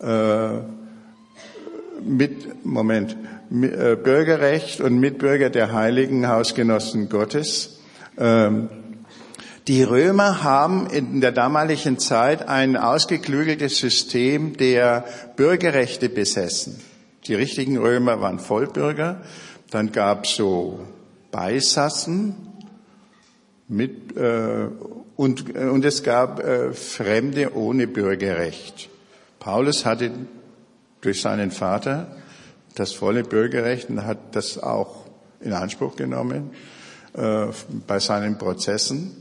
äh, 0.00 0.58
mit, 2.02 2.64
Moment, 2.66 3.16
äh, 3.52 3.94
Bürgerrecht 3.94 4.80
und 4.80 4.98
Mitbürger 4.98 5.50
der 5.50 5.72
Heiligen 5.72 6.26
Hausgenossen 6.26 7.08
Gottes. 7.08 7.78
Ähm, 8.18 8.70
die 9.68 9.82
Römer 9.82 10.42
haben 10.42 10.86
in 10.86 11.20
der 11.20 11.32
damaligen 11.32 11.98
Zeit 11.98 12.48
ein 12.48 12.76
ausgeklügeltes 12.76 13.78
System 13.78 14.56
der 14.56 15.04
Bürgerrechte 15.36 16.08
besessen. 16.08 16.80
Die 17.26 17.34
richtigen 17.34 17.76
Römer 17.76 18.20
waren 18.20 18.38
Vollbürger. 18.38 19.20
Dann 19.70 19.92
gab 19.92 20.24
es 20.24 20.36
so 20.36 20.80
Beisassen 21.30 22.34
mit, 23.68 24.16
äh, 24.16 24.66
und, 25.16 25.54
äh, 25.54 25.68
und 25.68 25.84
es 25.84 26.02
gab 26.02 26.40
äh, 26.40 26.72
Fremde 26.72 27.54
ohne 27.54 27.86
Bürgerrecht. 27.86 28.88
Paulus 29.38 29.84
hatte 29.84 30.10
durch 31.00 31.20
seinen 31.20 31.50
Vater 31.50 32.16
das 32.74 32.92
volle 32.92 33.22
Bürgerrecht 33.22 33.90
und 33.90 34.04
hat 34.04 34.18
das 34.34 34.58
auch 34.58 35.06
in 35.40 35.52
Anspruch 35.52 35.96
genommen 35.96 36.50
äh, 37.14 37.46
bei 37.86 37.98
seinen 37.98 38.38
Prozessen. 38.38 39.19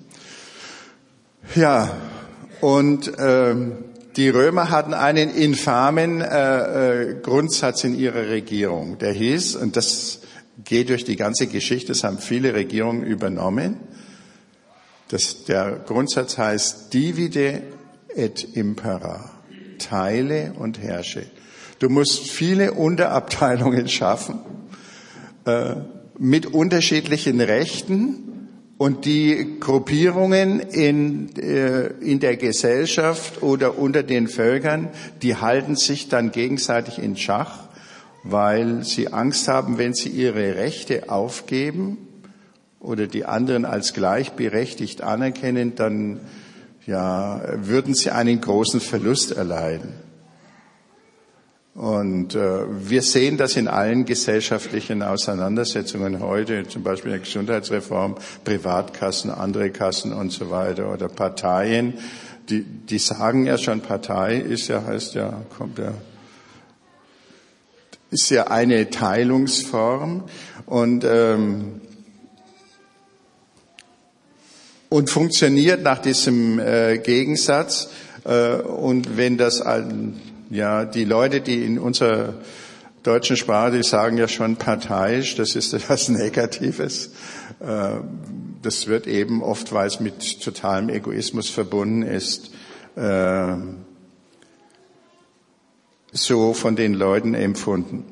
Ja, 1.56 1.98
und 2.62 3.12
ähm, 3.18 3.72
die 4.16 4.30
Römer 4.30 4.70
hatten 4.70 4.94
einen 4.94 5.32
infamen 5.32 6.22
äh, 6.22 7.12
äh, 7.12 7.16
Grundsatz 7.22 7.84
in 7.84 7.98
ihrer 7.98 8.28
Regierung. 8.28 9.00
Der 9.00 9.14
hieß, 9.14 9.56
und 9.56 9.76
das 9.76 10.20
geht 10.64 10.90
durch 10.90 11.06
die 11.06 11.16
ganze 11.16 11.48
Geschichte, 11.48 11.88
das 11.88 12.04
haben 12.04 12.20
viele 12.20 12.54
Regierungen 12.54 13.04
übernommen, 13.04 13.78
das, 15.08 15.46
der 15.46 15.82
Grundsatz 15.88 16.38
heißt 16.38 16.94
divide 16.94 17.64
et 18.16 18.56
impera, 18.56 19.32
teile 19.80 20.54
und 20.60 20.80
herrsche. 20.80 21.26
Du 21.80 21.90
musst 21.90 22.30
viele 22.30 22.74
Unterabteilungen 22.74 23.88
schaffen 23.88 24.40
äh, 25.46 25.78
mit 26.20 26.46
unterschiedlichen 26.46 27.42
Rechten 27.42 28.39
und 28.80 29.06
die 29.06 29.60
Gruppierungen 29.60 30.60
in, 30.60 31.36
äh, 31.38 31.88
in 32.02 32.20
der 32.20 32.38
Gesellschaft 32.38 33.44
oder 33.44 33.78
unter 33.78 34.02
den 34.02 34.28
Völkern, 34.28 34.88
die 35.22 35.36
halten 35.36 35.76
sich 35.76 36.10
dann 36.10 36.32
gegenseitig 36.32 36.98
in 36.98 37.16
Schach. 37.16 37.70
weil 38.24 38.84
sie 38.84 39.14
Angst 39.14 39.48
haben, 39.48 39.78
wenn 39.78 39.94
sie 39.94 40.10
ihre 40.10 40.56
Rechte 40.56 41.10
aufgeben 41.10 41.98
oder 42.80 43.08
die 43.08 43.26
anderen 43.26 43.66
als 43.66 43.94
gleichberechtigt 43.94 45.02
anerkennen, 45.02 45.76
dann 45.76 46.20
ja, 46.86 47.42
würden 47.56 47.94
sie 47.94 48.12
einen 48.12 48.42
großen 48.42 48.82
Verlust 48.82 49.32
erleiden. 49.32 49.94
Und 51.80 52.36
äh, 52.36 52.66
wir 52.90 53.02
sehen 53.02 53.38
das 53.38 53.56
in 53.56 53.70
allen 53.70 54.04
gesellschaftlichen 54.04 55.02
Auseinandersetzungen 55.02 56.20
heute, 56.20 56.68
zum 56.68 56.84
Beispiel 56.84 57.12
in 57.12 57.20
der 57.20 57.26
Gesundheitsreform, 57.26 58.16
Privatkassen, 58.44 59.32
andere 59.32 59.70
Kassen 59.70 60.12
und 60.12 60.30
so 60.34 60.52
weiter 60.52 60.92
oder 60.92 61.08
Parteien, 61.08 61.94
die, 62.50 62.64
die 62.64 63.00
sagen 63.00 63.46
ja 63.46 63.58
schon, 63.58 63.80
Partei 63.80 64.36
ist 64.36 64.68
ja, 64.68 64.84
heißt 64.86 65.14
ja, 65.14 65.42
kommt 65.58 65.80
ja, 65.80 65.94
ist 68.12 68.30
ja 68.30 68.48
eine 68.48 68.90
Teilungsform 68.90 70.26
und 70.66 71.06
ähm, 71.06 71.80
und 74.90 75.10
funktioniert 75.10 75.82
nach 75.82 76.00
diesem 76.00 76.60
äh, 76.60 76.98
Gegensatz. 76.98 77.90
Äh, 78.26 78.56
und 78.56 79.16
wenn 79.16 79.38
das 79.38 79.62
ein, 79.62 80.20
ja 80.50 80.86
die 80.86 81.06
Leute, 81.06 81.42
die 81.42 81.66
in 81.66 81.80
unserer 81.80 82.34
deutschen 83.04 83.38
Sprache, 83.38 83.78
die 83.78 83.84
sagen 83.84 84.18
ja 84.18 84.28
schon 84.28 84.56
parteiisch, 84.56 85.36
das 85.36 85.56
ist 85.56 85.74
etwas 85.74 86.10
Negatives. 86.10 87.12
Äh, 87.60 87.98
das 88.62 88.88
wird 88.88 89.08
eben 89.08 89.42
oft, 89.42 89.72
weil 89.72 89.88
es 89.88 90.00
mit 90.00 90.42
totalem 90.42 90.90
Egoismus 90.90 91.50
verbunden 91.50 92.04
ist, 92.04 92.52
äh, 92.96 93.56
so 96.12 96.54
von 96.54 96.76
den 96.76 96.94
Leuten 96.94 97.34
empfunden. 97.36 98.04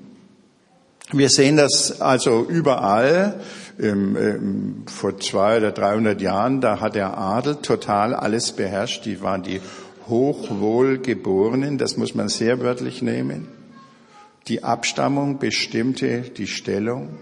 Wir 1.12 1.30
sehen 1.30 1.56
das 1.56 2.02
also 2.02 2.44
überall. 2.44 3.40
Vor 4.88 5.20
zwei 5.20 5.58
oder 5.58 5.72
300 5.72 6.20
Jahren, 6.20 6.62
da 6.62 6.80
hat 6.80 6.96
der 6.96 7.16
Adel 7.18 7.58
total 7.58 8.16
alles 8.16 8.52
beherrscht. 8.52 9.06
Die 9.06 9.22
waren 9.22 9.44
die 9.44 9.62
Hochwohlgeborenen, 10.08 11.78
das 11.78 11.98
muss 11.98 12.16
man 12.16 12.30
sehr 12.30 12.60
wörtlich 12.62 13.02
nehmen. 13.02 13.48
Die 14.48 14.64
Abstammung 14.64 15.40
bestimmte 15.40 16.22
die 16.22 16.48
Stellung. 16.48 17.18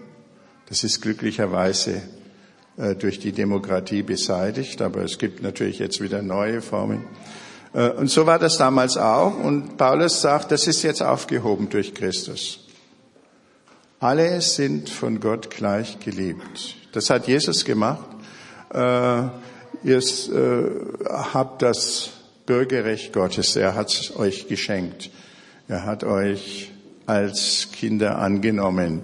Das 0.68 0.84
ist 0.84 1.02
glücklicherweise 1.02 2.02
äh, 2.78 2.96
durch 2.96 3.20
die 3.20 3.32
Demokratie 3.32 4.04
beseitigt, 4.04 4.82
aber 4.82 5.02
es 5.02 5.18
gibt 5.18 5.42
natürlich 5.42 5.80
jetzt 5.80 6.02
wieder 6.02 6.22
neue 6.22 6.62
Formen. 6.62 7.06
Äh, 7.74 7.90
und 7.90 8.10
so 8.10 8.26
war 8.26 8.38
das 8.38 8.58
damals 8.58 8.98
auch. 8.98 9.38
Und 9.38 9.78
Paulus 9.78 10.22
sagt, 10.22 10.52
das 10.52 10.68
ist 10.68 10.84
jetzt 10.84 11.02
aufgehoben 11.02 11.70
durch 11.70 11.94
Christus. 11.94 12.60
Alle 14.00 14.42
sind 14.42 14.90
von 14.90 15.20
Gott 15.20 15.50
gleich 15.50 16.00
geliebt. 16.00 16.76
Das 16.92 17.10
hat 17.10 17.28
Jesus 17.28 17.66
gemacht. 17.66 18.06
Äh, 18.74 19.24
ihr 19.84 20.02
habt 21.34 21.62
das 21.62 22.12
Bürgerrecht 22.46 23.14
Gottes. 23.14 23.56
Er 23.56 23.76
hat 23.76 23.90
es 23.90 24.16
euch 24.16 24.48
geschenkt. 24.48 25.10
Er 25.68 25.86
hat 25.86 26.04
euch 26.04 26.72
als 27.06 27.70
Kinder 27.72 28.20
angenommen. 28.20 29.02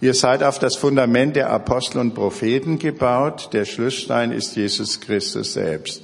Ihr 0.00 0.14
seid 0.14 0.42
auf 0.42 0.58
das 0.58 0.76
Fundament 0.76 1.36
der 1.36 1.50
Apostel 1.50 1.98
und 1.98 2.14
Propheten 2.14 2.78
gebaut. 2.78 3.50
Der 3.52 3.64
Schlussstein 3.64 4.32
ist 4.32 4.56
Jesus 4.56 5.00
Christus 5.00 5.52
selbst. 5.52 6.02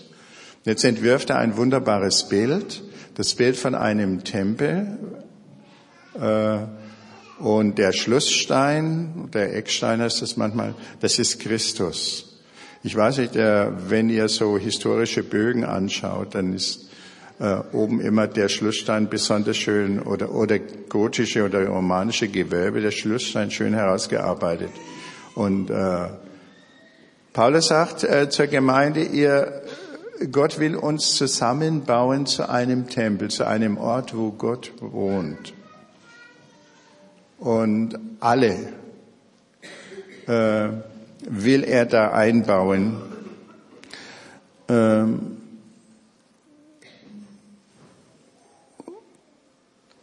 Jetzt 0.64 0.84
entwirft 0.84 1.30
er 1.30 1.38
ein 1.38 1.56
wunderbares 1.56 2.28
Bild, 2.28 2.82
das 3.14 3.34
Bild 3.34 3.56
von 3.56 3.74
einem 3.74 4.22
Tempel. 4.22 4.98
Äh, 6.14 6.58
und 7.38 7.78
der 7.78 7.92
Schlussstein, 7.92 9.30
der 9.32 9.56
Eckstein 9.56 10.00
heißt 10.00 10.22
das 10.22 10.36
manchmal, 10.36 10.74
das 11.00 11.18
ist 11.18 11.40
Christus. 11.40 12.27
Ich 12.82 12.94
weiß 12.94 13.18
nicht, 13.18 13.34
wenn 13.34 14.08
ihr 14.08 14.28
so 14.28 14.56
historische 14.56 15.24
Bögen 15.24 15.64
anschaut, 15.64 16.34
dann 16.34 16.54
ist 16.54 16.88
äh, 17.40 17.60
oben 17.72 18.00
immer 18.00 18.26
der 18.26 18.48
Schlussstein 18.48 19.08
besonders 19.08 19.56
schön 19.56 20.00
oder, 20.00 20.32
oder 20.32 20.58
gotische 20.58 21.44
oder 21.44 21.66
romanische 21.66 22.28
Gewölbe, 22.28 22.80
der 22.80 22.90
Schlussstein 22.90 23.50
schön 23.50 23.74
herausgearbeitet. 23.74 24.70
Und 25.34 25.70
äh, 25.70 26.08
Paulus 27.32 27.68
sagt 27.68 28.02
äh, 28.02 28.28
zur 28.28 28.48
Gemeinde, 28.48 29.02
ihr, 29.04 29.62
Gott 30.32 30.58
will 30.58 30.74
uns 30.74 31.14
zusammenbauen 31.14 32.26
zu 32.26 32.48
einem 32.48 32.88
Tempel, 32.88 33.30
zu 33.30 33.46
einem 33.46 33.78
Ort, 33.78 34.16
wo 34.16 34.32
Gott 34.32 34.72
wohnt. 34.80 35.52
Und 37.38 37.96
alle 38.18 38.72
äh, 40.26 40.70
will 41.26 41.64
er 41.64 41.86
da 41.86 42.12
einbauen. 42.12 42.96
Ähm, 44.68 45.38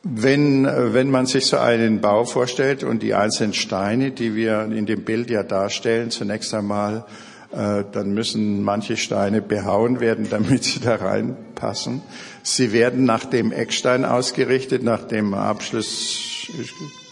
Wenn, 0.07 0.65
wenn 0.65 1.09
man 1.09 1.25
sich 1.25 1.47
so 1.47 1.57
einen 1.57 1.99
Bau 1.99 2.25
vorstellt 2.25 2.83
und 2.83 3.01
die 3.01 3.15
einzelnen 3.15 3.55
Steine, 3.55 4.11
die 4.11 4.35
wir 4.35 4.65
in 4.65 4.85
dem 4.85 5.03
Bild 5.03 5.31
ja 5.31 5.41
darstellen, 5.41 6.11
zunächst 6.11 6.53
einmal, 6.53 7.05
äh, 7.51 7.83
dann 7.91 8.13
müssen 8.13 8.61
manche 8.61 8.97
Steine 8.97 9.41
behauen 9.41 9.99
werden, 9.99 10.27
damit 10.29 10.63
sie 10.63 10.79
da 10.79 10.97
reinpassen. 10.97 12.03
Sie 12.43 12.71
werden 12.71 13.03
nach 13.05 13.25
dem 13.25 13.51
Eckstein 13.51 14.05
ausgerichtet, 14.05 14.83
nach 14.83 15.01
dem 15.07 15.33
Abschluss 15.33 16.51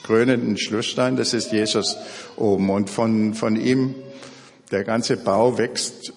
krönenden 0.03 0.57
Schlussstein, 0.57 1.15
das 1.15 1.33
ist 1.33 1.51
Jesus 1.51 1.97
oben. 2.35 2.69
Und 2.69 2.89
von, 2.89 3.33
von 3.33 3.55
ihm, 3.55 3.95
der 4.71 4.83
ganze 4.83 5.17
Bau 5.17 5.57
wächst. 5.57 6.13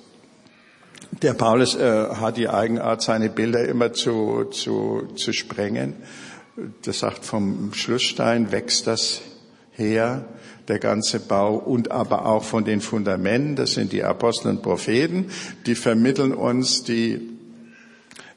Der 1.22 1.34
Paulus 1.34 1.74
äh, 1.74 2.08
hat 2.10 2.36
die 2.36 2.48
Eigenart, 2.48 3.02
seine 3.02 3.30
Bilder 3.30 3.66
immer 3.66 3.92
zu, 3.92 4.44
zu, 4.50 5.08
zu 5.14 5.32
sprengen 5.32 5.94
das 6.82 7.00
sagt, 7.00 7.24
vom 7.24 7.72
Schlussstein 7.74 8.50
wächst 8.52 8.86
das 8.86 9.20
her, 9.72 10.24
der 10.68 10.78
ganze 10.78 11.20
Bau 11.20 11.54
und 11.56 11.90
aber 11.90 12.26
auch 12.26 12.42
von 12.42 12.64
den 12.64 12.80
Fundamenten, 12.80 13.56
das 13.56 13.74
sind 13.74 13.92
die 13.92 14.02
Apostel 14.02 14.48
und 14.48 14.62
Propheten, 14.62 15.26
die 15.66 15.74
vermitteln 15.74 16.32
uns 16.32 16.82
die 16.82 17.20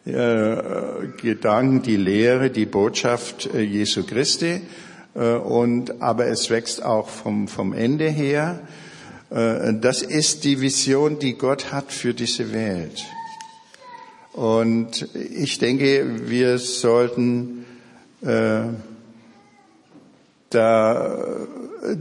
äh, 0.05 0.57
Gedanken, 1.21 1.81
die 1.81 1.97
Lehre, 1.97 2.49
die 2.49 2.65
Botschaft 2.65 3.49
äh, 3.53 3.61
Jesu 3.61 4.03
Christi. 4.03 4.61
Äh, 5.19 5.35
und, 5.35 6.01
aber 6.01 6.27
es 6.27 6.49
wächst 6.49 6.83
auch 6.83 7.09
vom, 7.09 7.47
vom 7.47 7.73
Ende 7.73 8.09
her. 8.09 8.61
Äh, 9.29 9.73
das 9.79 10.01
ist 10.01 10.45
die 10.45 10.61
Vision, 10.61 11.19
die 11.19 11.33
Gott 11.33 11.71
hat 11.71 11.91
für 11.91 12.13
diese 12.13 12.53
Welt. 12.53 13.05
Und 14.31 15.09
ich 15.13 15.59
denke, 15.59 16.29
wir 16.29 16.57
sollten 16.59 17.65
äh, 18.21 18.61
da, 20.49 21.25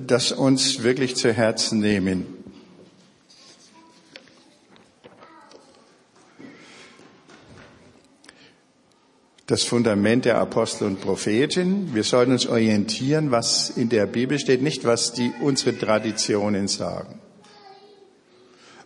das 0.06 0.32
uns 0.32 0.82
wirklich 0.82 1.16
zu 1.16 1.32
Herzen 1.32 1.80
nehmen. 1.80 2.26
Das 9.48 9.64
Fundament 9.64 10.26
der 10.26 10.36
Apostel 10.36 10.84
und 10.84 11.00
Propheten. 11.00 11.94
Wir 11.94 12.04
sollten 12.04 12.32
uns 12.32 12.46
orientieren, 12.46 13.30
was 13.30 13.70
in 13.70 13.88
der 13.88 14.04
Bibel 14.04 14.38
steht, 14.38 14.60
nicht 14.60 14.84
was 14.84 15.14
die 15.14 15.32
unsere 15.40 15.76
Traditionen 15.76 16.68
sagen. 16.68 17.18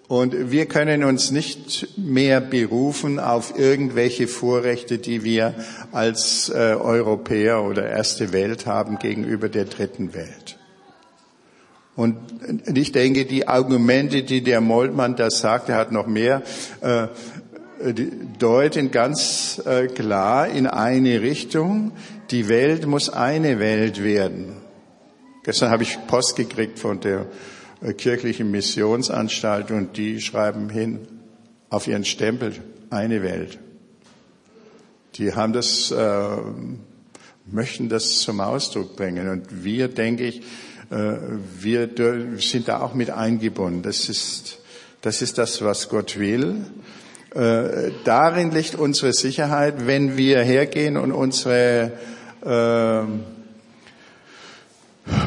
Und 0.07 0.53
wir 0.53 0.66
können 0.66 1.03
uns 1.03 1.33
nicht 1.33 1.98
mehr 1.98 2.40
berufen 2.40 3.18
auf 3.18 3.59
irgendwelche 3.59 4.29
Vorrechte, 4.29 4.98
die 4.98 5.25
wir 5.25 5.57
als 5.90 6.48
äh, 6.48 6.77
Europäer 6.79 7.64
oder 7.64 7.88
erste 7.88 8.33
Welt 8.33 8.64
haben 8.64 9.01
gegenüber 9.01 9.48
der 9.48 9.64
dritten 9.64 10.14
Welt. 10.14 10.61
Und 11.94 12.16
ich 12.75 12.92
denke, 12.92 13.27
die 13.27 13.48
Argumente, 13.48 14.22
die 14.22 14.42
der 14.42 14.62
Moltmann 14.62 15.14
da 15.14 15.31
sagt, 15.31 15.68
er 15.68 15.77
hat 15.77 15.92
noch 15.92 16.07
mehr, 16.07 16.42
äh, 16.81 17.09
deuten 18.38 18.90
ganz 18.90 19.61
äh, 19.64 19.87
klar 19.88 20.49
in 20.49 20.66
eine 20.66 21.23
Richtung. 21.23 21.92
Die 22.31 22.49
Welt 22.49 22.87
muss 22.87 23.09
eine 23.09 23.59
Welt 23.59 24.03
werden. 24.03 24.57
Gestern 25.45 25.71
habe 25.71 25.83
ich 25.83 25.99
Post 26.07 26.37
gekriegt 26.37 26.79
von 26.79 27.01
der 27.01 27.27
äh, 27.83 27.92
kirchlichen 27.92 28.51
Missionsanstalt 28.51 29.71
und 29.71 29.97
die 29.97 30.21
schreiben 30.21 30.68
hin 30.68 31.01
auf 31.68 31.88
ihren 31.88 32.05
Stempel 32.05 32.55
eine 32.90 33.23
Welt. 33.23 33.59
Die 35.16 35.35
haben 35.35 35.53
das, 35.53 35.90
äh, 35.90 36.37
möchten 37.47 37.88
das 37.88 38.21
zum 38.21 38.40
Ausdruck 38.40 38.97
bringen 38.97 39.29
und 39.29 39.64
wir, 39.64 39.88
denke 39.88 40.25
ich, 40.25 40.42
äh, 40.90 41.16
wir 41.59 41.90
sind 42.38 42.68
da 42.68 42.81
auch 42.81 42.95
mit 42.95 43.11
eingebunden. 43.11 43.83
Das 43.83 44.09
ist, 44.09 44.59
das 45.01 45.23
ist 45.23 45.38
das, 45.38 45.62
was 45.62 45.88
Gott 45.88 46.18
will. 46.18 46.64
Äh, 47.35 47.92
darin 48.05 48.51
liegt 48.51 48.75
unsere 48.75 49.12
Sicherheit, 49.12 49.87
wenn 49.87 50.16
wir 50.16 50.42
hergehen 50.42 50.97
und 50.99 51.12
unsere 51.12 51.92
äh, 52.45 53.03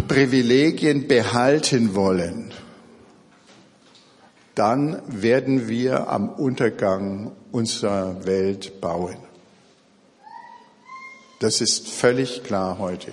Privilegien 0.08 1.08
behalten 1.08 1.96
wollen, 1.96 2.54
dann 4.54 5.02
werden 5.08 5.68
wir 5.68 6.08
am 6.08 6.30
Untergang 6.30 7.32
unserer 7.52 8.26
Welt 8.26 8.80
bauen. 8.80 9.18
Das 11.39 11.60
ist 11.60 11.89
völlig 11.89 12.44
klar 12.44 12.78
heute. 12.78 13.12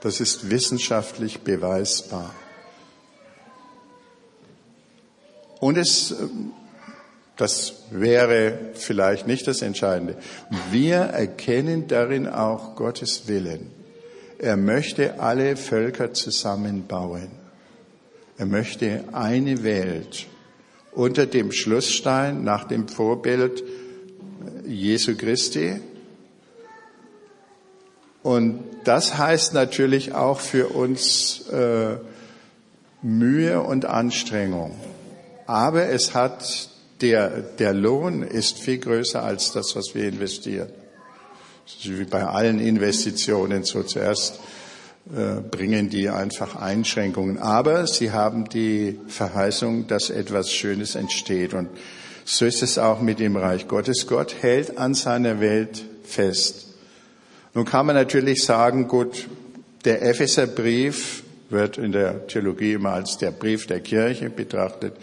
Das 0.00 0.20
ist 0.20 0.50
wissenschaftlich 0.50 1.40
beweisbar. 1.40 2.34
Und 5.60 5.76
es, 5.76 6.14
das 7.36 7.84
wäre 7.90 8.58
vielleicht 8.74 9.26
nicht 9.26 9.46
das 9.46 9.62
Entscheidende. 9.62 10.16
Wir 10.70 10.98
erkennen 10.98 11.88
darin 11.88 12.28
auch 12.28 12.76
Gottes 12.76 13.26
Willen. 13.26 13.70
Er 14.38 14.56
möchte 14.56 15.20
alle 15.20 15.56
Völker 15.56 16.12
zusammenbauen. 16.12 17.30
Er 18.38 18.46
möchte 18.46 19.04
eine 19.12 19.62
Welt 19.62 20.26
unter 20.92 21.26
dem 21.26 21.52
Schlussstein 21.52 22.44
nach 22.44 22.64
dem 22.64 22.88
Vorbild 22.88 23.62
Jesu 24.66 25.16
Christi. 25.16 25.80
Und 28.22 28.64
das 28.84 29.16
heißt 29.16 29.54
natürlich 29.54 30.12
auch 30.12 30.40
für 30.40 30.68
uns 30.68 31.48
äh, 31.48 31.96
Mühe 33.00 33.62
und 33.62 33.84
Anstrengung. 33.84 34.76
Aber 35.46 35.88
es 35.88 36.14
hat 36.14 36.71
der, 37.02 37.28
der 37.58 37.74
Lohn 37.74 38.22
ist 38.22 38.58
viel 38.58 38.78
größer 38.78 39.22
als 39.22 39.52
das, 39.52 39.74
was 39.76 39.94
wir 39.94 40.08
investieren. 40.08 40.68
Wie 41.82 42.04
bei 42.04 42.24
allen 42.24 42.60
Investitionen 42.60 43.64
so 43.64 43.82
zuerst 43.82 44.40
äh, 45.14 45.40
bringen 45.40 45.90
die 45.90 46.08
einfach 46.08 46.56
Einschränkungen. 46.56 47.38
Aber 47.38 47.86
sie 47.86 48.12
haben 48.12 48.48
die 48.48 49.00
Verheißung, 49.08 49.86
dass 49.88 50.10
etwas 50.10 50.52
Schönes 50.52 50.94
entsteht. 50.94 51.54
Und 51.54 51.68
so 52.24 52.44
ist 52.44 52.62
es 52.62 52.78
auch 52.78 53.00
mit 53.00 53.18
dem 53.18 53.36
Reich 53.36 53.66
Gottes. 53.66 54.06
Gott 54.06 54.36
hält 54.40 54.78
an 54.78 54.94
seiner 54.94 55.40
Welt 55.40 55.84
fest. 56.04 56.68
Nun 57.54 57.64
kann 57.64 57.86
man 57.86 57.96
natürlich 57.96 58.44
sagen, 58.44 58.88
gut, 58.88 59.28
der 59.84 60.02
Epheserbrief 60.02 61.24
wird 61.50 61.78
in 61.78 61.92
der 61.92 62.26
Theologie 62.26 62.74
immer 62.74 62.92
als 62.92 63.18
der 63.18 63.30
Brief 63.30 63.66
der 63.66 63.80
Kirche 63.80 64.30
betrachtet. 64.30 64.94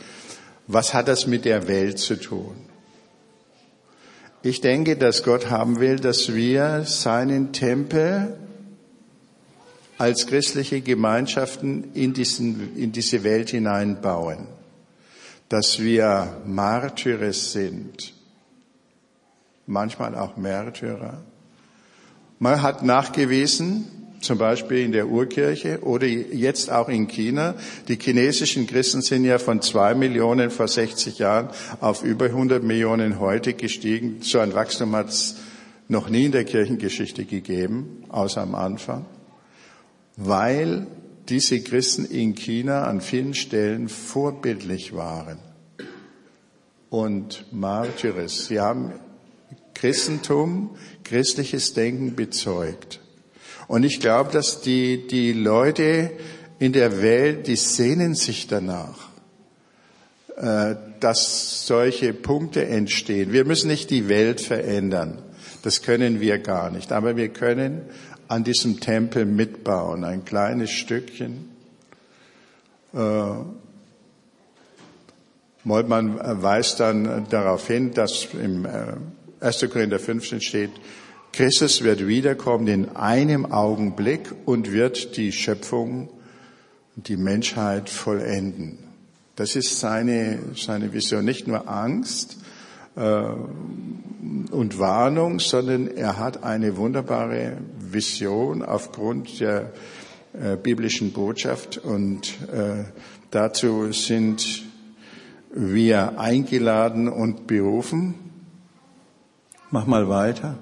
Was 0.72 0.94
hat 0.94 1.08
das 1.08 1.26
mit 1.26 1.46
der 1.46 1.68
Welt 1.68 1.98
zu 1.98 2.16
tun? 2.16 2.56
Ich 4.44 4.62
denke, 4.62 4.98
dass 4.98 5.24
Gott 5.24 5.50
haben 5.50 5.80
will, 5.80 5.96
dass 5.96 6.36
wir 6.36 6.84
seinen 6.86 7.54
Tempel 7.54 8.38
als 9.98 10.28
christliche 10.28 10.82
Gemeinschaften 10.82 11.92
in, 11.96 12.14
diesen, 12.14 12.78
in 12.78 12.92
diese 12.92 13.24
Welt 13.24 13.50
hineinbauen. 13.50 14.48
Dass 15.50 15.80
wir 15.80 16.40
Märtyrer 16.46 17.34
sind, 17.34 18.14
manchmal 19.66 20.14
auch 20.14 20.38
Märtyrer. 20.38 21.24
Man 22.38 22.62
hat 22.62 22.84
nachgewiesen, 22.84 23.99
zum 24.22 24.38
Beispiel 24.38 24.80
in 24.80 24.92
der 24.92 25.08
Urkirche 25.08 25.80
oder 25.82 26.06
jetzt 26.06 26.72
auch 26.72 26.90
in 26.90 27.08
China. 27.08 27.56
Die 27.88 27.98
chinesischen 27.98 28.68
Christen 28.68 29.02
sind 29.02 29.24
ja 29.26 29.40
von 29.40 29.62
zwei 29.62 29.96
Millionen 29.96 30.52
vor 30.52 30.68
60 30.68 31.20
Jahren 31.20 31.50
auf 31.80 32.04
über 32.04 32.26
100 32.26 32.64
Millionen 32.64 33.20
heute 33.20 33.54
gestiegen. 33.54 34.18
So 34.22 34.40
ein 34.40 34.54
Wachstum 34.54 34.96
hat 34.96 35.10
es 35.10 35.36
noch 35.88 36.10
nie 36.10 36.26
in 36.26 36.32
der 36.32 36.46
Kirchengeschichte 36.46 37.26
gegeben, 37.26 38.04
außer 38.10 38.42
am 38.42 38.56
Anfang, 38.56 39.06
weil 40.16 40.88
diese 41.30 41.60
Christen 41.62 42.06
in 42.06 42.36
China 42.36 42.86
an 42.86 43.02
vielen 43.02 43.34
Stellen 43.34 43.90
vorbildlich 43.90 44.94
waren 44.94 45.40
und 46.90 47.46
Märtyres. 47.52 48.48
Sie 48.48 48.60
haben 48.60 48.94
Christentum, 49.74 50.72
christliches 51.04 51.74
Denken 51.74 52.16
bezeugt. 52.16 53.00
Und 53.70 53.84
ich 53.84 54.00
glaube, 54.00 54.32
dass 54.32 54.62
die, 54.62 55.06
die 55.06 55.32
Leute 55.32 56.10
in 56.58 56.74
der 56.74 57.04
Welt, 57.04 57.46
die 57.46 57.56
sehnen 57.56 58.16
sich 58.16 58.48
danach, 58.48 58.98
äh, 60.38 60.76
dass 61.00 61.68
solche 61.68 62.14
Punkte 62.14 62.66
entstehen. 62.66 63.32
Wir 63.32 63.46
müssen 63.46 63.68
nicht 63.68 63.92
die 63.92 64.10
Welt 64.10 64.42
verändern. 64.42 65.22
Das 65.62 65.84
können 65.84 66.20
wir 66.20 66.40
gar 66.40 66.72
nicht. 66.72 66.92
Aber 66.92 67.16
wir 67.16 67.30
können 67.30 67.84
an 68.28 68.44
diesem 68.44 68.80
Tempel 68.80 69.26
mitbauen, 69.26 70.04
ein 70.04 70.26
kleines 70.26 70.72
Stückchen. 70.72 71.52
Äh, 72.92 73.34
Moltmann 75.64 76.20
weist 76.42 76.80
dann 76.80 77.28
darauf 77.30 77.68
hin, 77.68 77.94
dass 77.94 78.30
im 78.34 78.68
1. 79.40 79.62
Äh, 79.62 79.68
Korinther 79.68 80.00
15 80.00 80.42
steht, 80.42 80.72
Christus 81.32 81.84
wird 81.84 82.08
wiederkommen 82.08 82.68
in 82.68 82.96
einem 82.96 83.46
Augenblick 83.46 84.34
und 84.46 84.72
wird 84.72 85.16
die 85.16 85.32
Schöpfung, 85.32 86.10
die 86.96 87.18
Menschheit 87.18 87.90
vollenden. 87.90 88.80
Das 89.36 89.56
ist 89.56 89.80
seine, 89.80 90.40
seine 90.56 90.92
Vision. 90.92 91.24
Nicht 91.24 91.48
nur 91.48 91.70
Angst 91.70 92.38
äh, 92.96 93.24
und 94.52 94.80
Warnung, 94.80 95.40
sondern 95.40 95.88
er 95.88 96.18
hat 96.18 96.44
eine 96.44 96.76
wunderbare 96.76 97.58
Vision 97.80 98.62
aufgrund 98.64 99.40
der 99.40 99.72
äh, 100.34 100.58
biblischen 100.58 101.14
Botschaft 101.14 101.78
und 101.78 102.28
äh, 102.52 102.84
dazu 103.32 103.94
sind 103.94 104.64
wir 105.52 106.20
eingeladen 106.20 107.08
und 107.08 107.48
berufen. 107.48 108.16
Mach 109.72 109.86
mal 109.86 110.10
weiter 110.10 110.58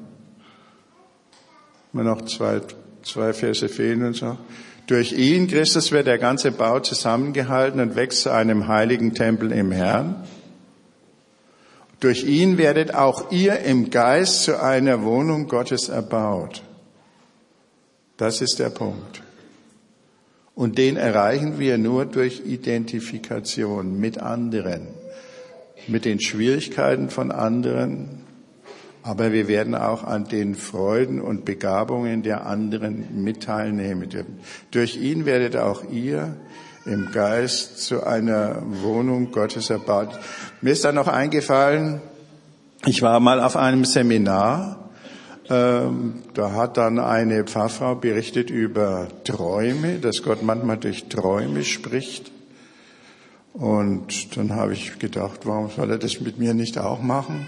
mir 1.97 2.03
noch 2.03 2.23
zwei, 2.23 2.61
zwei 3.03 3.33
Verse 3.33 3.67
fehlen 3.67 4.03
und 4.03 4.15
so. 4.15 4.37
Durch 4.87 5.11
ihn, 5.11 5.47
Christus, 5.47 5.91
wird 5.91 6.07
der 6.07 6.17
ganze 6.17 6.51
Bau 6.51 6.79
zusammengehalten 6.79 7.81
und 7.81 7.95
wächst 7.95 8.21
zu 8.21 8.31
einem 8.31 8.69
heiligen 8.69 9.13
Tempel 9.13 9.51
im 9.51 9.71
Herrn. 9.71 10.23
Durch 11.99 12.23
ihn 12.23 12.57
werdet 12.57 12.93
auch 12.93 13.31
ihr 13.31 13.59
im 13.59 13.89
Geist 13.89 14.43
zu 14.43 14.61
einer 14.61 15.03
Wohnung 15.03 15.47
Gottes 15.47 15.89
erbaut. 15.89 16.63
Das 18.15 18.41
ist 18.41 18.59
der 18.59 18.69
Punkt. 18.69 19.21
Und 20.55 20.77
den 20.77 20.95
erreichen 20.95 21.59
wir 21.59 21.77
nur 21.77 22.05
durch 22.05 22.43
Identifikation 22.45 23.99
mit 23.99 24.19
anderen, 24.19 24.87
mit 25.87 26.05
den 26.05 26.19
Schwierigkeiten 26.19 27.09
von 27.09 27.31
anderen, 27.31 28.23
aber 29.07 29.31
wir 29.31 29.47
werden 29.47 29.73
auch 29.73 30.03
an 30.03 30.25
den 30.25 30.53
Freuden 30.53 31.21
und 31.21 31.45
Begabungen 31.45 32.23
der 32.23 32.45
anderen 32.45 33.23
mit 33.23 33.43
teilnehmen. 33.43 34.09
Durch 34.71 34.97
ihn 34.97 35.25
werdet 35.25 35.55
auch 35.55 35.85
ihr 35.89 36.35
im 36.85 37.09
Geist 37.13 37.79
zu 37.79 38.03
einer 38.03 38.61
Wohnung 38.83 39.31
Gottes 39.31 39.69
erbaut. 39.69 40.09
Mir 40.61 40.73
ist 40.73 40.83
da 40.83 40.91
noch 40.91 41.07
eingefallen, 41.07 42.01
ich 42.85 43.01
war 43.01 43.21
mal 43.21 43.39
auf 43.39 43.55
einem 43.55 43.85
Seminar, 43.85 44.89
ähm, 45.49 46.23
da 46.33 46.51
hat 46.51 46.75
dann 46.75 46.99
eine 46.99 47.45
Pfarrfrau 47.45 47.95
berichtet 47.95 48.49
über 48.49 49.07
Träume, 49.23 49.99
dass 49.99 50.21
Gott 50.21 50.43
manchmal 50.43 50.77
durch 50.77 51.07
Träume 51.07 51.63
spricht. 51.63 52.29
Und 53.53 54.35
dann 54.35 54.53
habe 54.53 54.73
ich 54.73 54.99
gedacht, 54.99 55.45
warum 55.45 55.69
soll 55.69 55.91
er 55.91 55.97
das 55.97 56.19
mit 56.19 56.37
mir 56.39 56.53
nicht 56.53 56.77
auch 56.77 57.01
machen? 57.01 57.47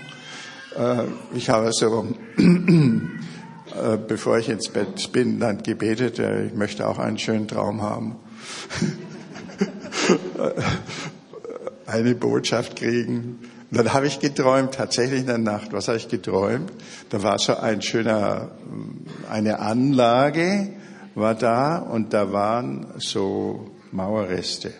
Äh, 0.77 1.03
ich 1.36 1.49
habe 1.49 1.71
so, 1.71 2.08
äh, 2.38 3.97
bevor 4.08 4.38
ich 4.38 4.49
ins 4.49 4.69
Bett 4.69 5.12
bin, 5.12 5.39
dann 5.39 5.63
gebetet, 5.63 6.19
äh, 6.19 6.45
ich 6.47 6.53
möchte 6.53 6.88
auch 6.88 6.99
einen 6.99 7.17
schönen 7.17 7.47
Traum 7.47 7.82
haben. 7.82 8.15
Eine 11.86 12.15
Botschaft 12.15 12.75
kriegen. 12.75 13.39
Und 13.71 13.77
dann 13.77 13.93
habe 13.93 14.08
ich 14.08 14.19
geträumt, 14.19 14.73
tatsächlich 14.75 15.21
in 15.21 15.27
der 15.27 15.38
Nacht. 15.38 15.73
Was 15.73 15.88
habe 15.88 15.97
ich 15.97 16.08
geträumt? 16.08 16.71
Da 17.10 17.21
war 17.23 17.39
so 17.39 17.55
ein 17.55 17.82
schöner, 17.82 18.51
eine 19.29 19.60
Anlage 19.60 20.69
war 21.15 21.36
da 21.36 21.77
und 21.77 22.13
da 22.13 22.32
waren 22.32 22.93
so 22.97 23.71
Mauerreste. 23.91 24.71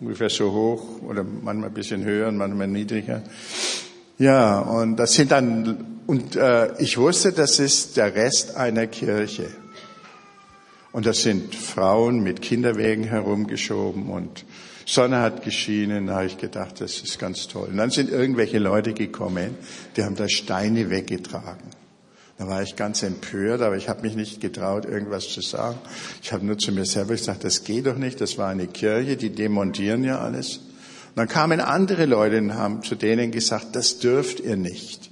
Ungefähr 0.00 0.30
so 0.30 0.52
hoch 0.52 1.02
oder 1.02 1.24
manchmal 1.24 1.68
ein 1.68 1.74
bisschen 1.74 2.04
höher 2.04 2.28
und 2.28 2.36
manchmal 2.36 2.68
niedriger. 2.68 3.22
Ja, 4.20 4.58
und 4.58 4.96
das 4.96 5.14
sind 5.14 5.32
dann, 5.32 6.02
und 6.06 6.36
äh, 6.36 6.78
ich 6.78 6.98
wusste, 6.98 7.32
das 7.32 7.58
ist 7.58 7.96
der 7.96 8.14
Rest 8.14 8.54
einer 8.54 8.86
Kirche. 8.86 9.48
Und 10.92 11.06
das 11.06 11.22
sind 11.22 11.54
Frauen 11.54 12.20
mit 12.22 12.42
Kinderwegen 12.42 13.04
herumgeschoben 13.04 14.10
und 14.10 14.44
Sonne 14.84 15.20
hat 15.20 15.42
geschienen, 15.42 16.08
da 16.08 16.16
habe 16.16 16.26
ich 16.26 16.36
gedacht, 16.36 16.82
das 16.82 16.98
ist 16.98 17.18
ganz 17.18 17.48
toll. 17.48 17.68
Und 17.70 17.78
dann 17.78 17.88
sind 17.88 18.10
irgendwelche 18.10 18.58
Leute 18.58 18.92
gekommen, 18.92 19.56
die 19.96 20.04
haben 20.04 20.16
da 20.16 20.28
Steine 20.28 20.90
weggetragen. 20.90 21.70
Da 22.36 22.46
war 22.46 22.62
ich 22.62 22.76
ganz 22.76 23.02
empört, 23.02 23.62
aber 23.62 23.78
ich 23.78 23.88
habe 23.88 24.02
mich 24.02 24.16
nicht 24.16 24.42
getraut, 24.42 24.84
irgendwas 24.84 25.30
zu 25.30 25.40
sagen. 25.40 25.78
Ich 26.22 26.30
habe 26.34 26.44
nur 26.44 26.58
zu 26.58 26.72
mir 26.72 26.84
selber 26.84 27.14
gesagt, 27.14 27.44
das 27.44 27.64
geht 27.64 27.86
doch 27.86 27.96
nicht, 27.96 28.20
das 28.20 28.36
war 28.36 28.50
eine 28.50 28.66
Kirche, 28.66 29.16
die 29.16 29.30
demontieren 29.30 30.04
ja 30.04 30.18
alles. 30.18 30.60
Und 31.10 31.16
dann 31.16 31.28
kamen 31.28 31.60
andere 31.60 32.06
Leute 32.06 32.38
und 32.38 32.54
haben 32.54 32.82
zu 32.82 32.94
denen 32.94 33.30
gesagt, 33.30 33.74
das 33.74 33.98
dürft 33.98 34.40
ihr 34.40 34.56
nicht. 34.56 35.10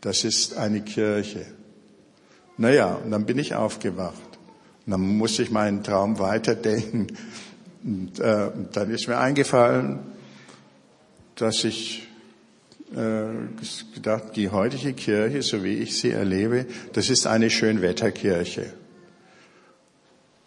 Das 0.00 0.24
ist 0.24 0.56
eine 0.56 0.80
Kirche. 0.80 1.46
Naja, 2.56 2.94
und 2.94 3.10
dann 3.10 3.26
bin 3.26 3.38
ich 3.38 3.54
aufgewacht. 3.54 4.38
Und 4.86 4.92
dann 4.92 5.00
musste 5.00 5.42
ich 5.42 5.50
meinen 5.50 5.82
Traum 5.82 6.18
weiterdenken. 6.18 7.08
Und 7.84 8.20
äh, 8.20 8.50
dann 8.72 8.90
ist 8.90 9.08
mir 9.08 9.18
eingefallen, 9.18 9.98
dass 11.34 11.64
ich 11.64 12.06
äh, 12.94 13.94
gedacht, 13.94 14.36
die 14.36 14.50
heutige 14.50 14.92
Kirche, 14.92 15.42
so 15.42 15.64
wie 15.64 15.74
ich 15.74 15.98
sie 15.98 16.10
erlebe, 16.10 16.66
das 16.92 17.10
ist 17.10 17.26
eine 17.26 17.50
Schönwetterkirche. 17.50 18.72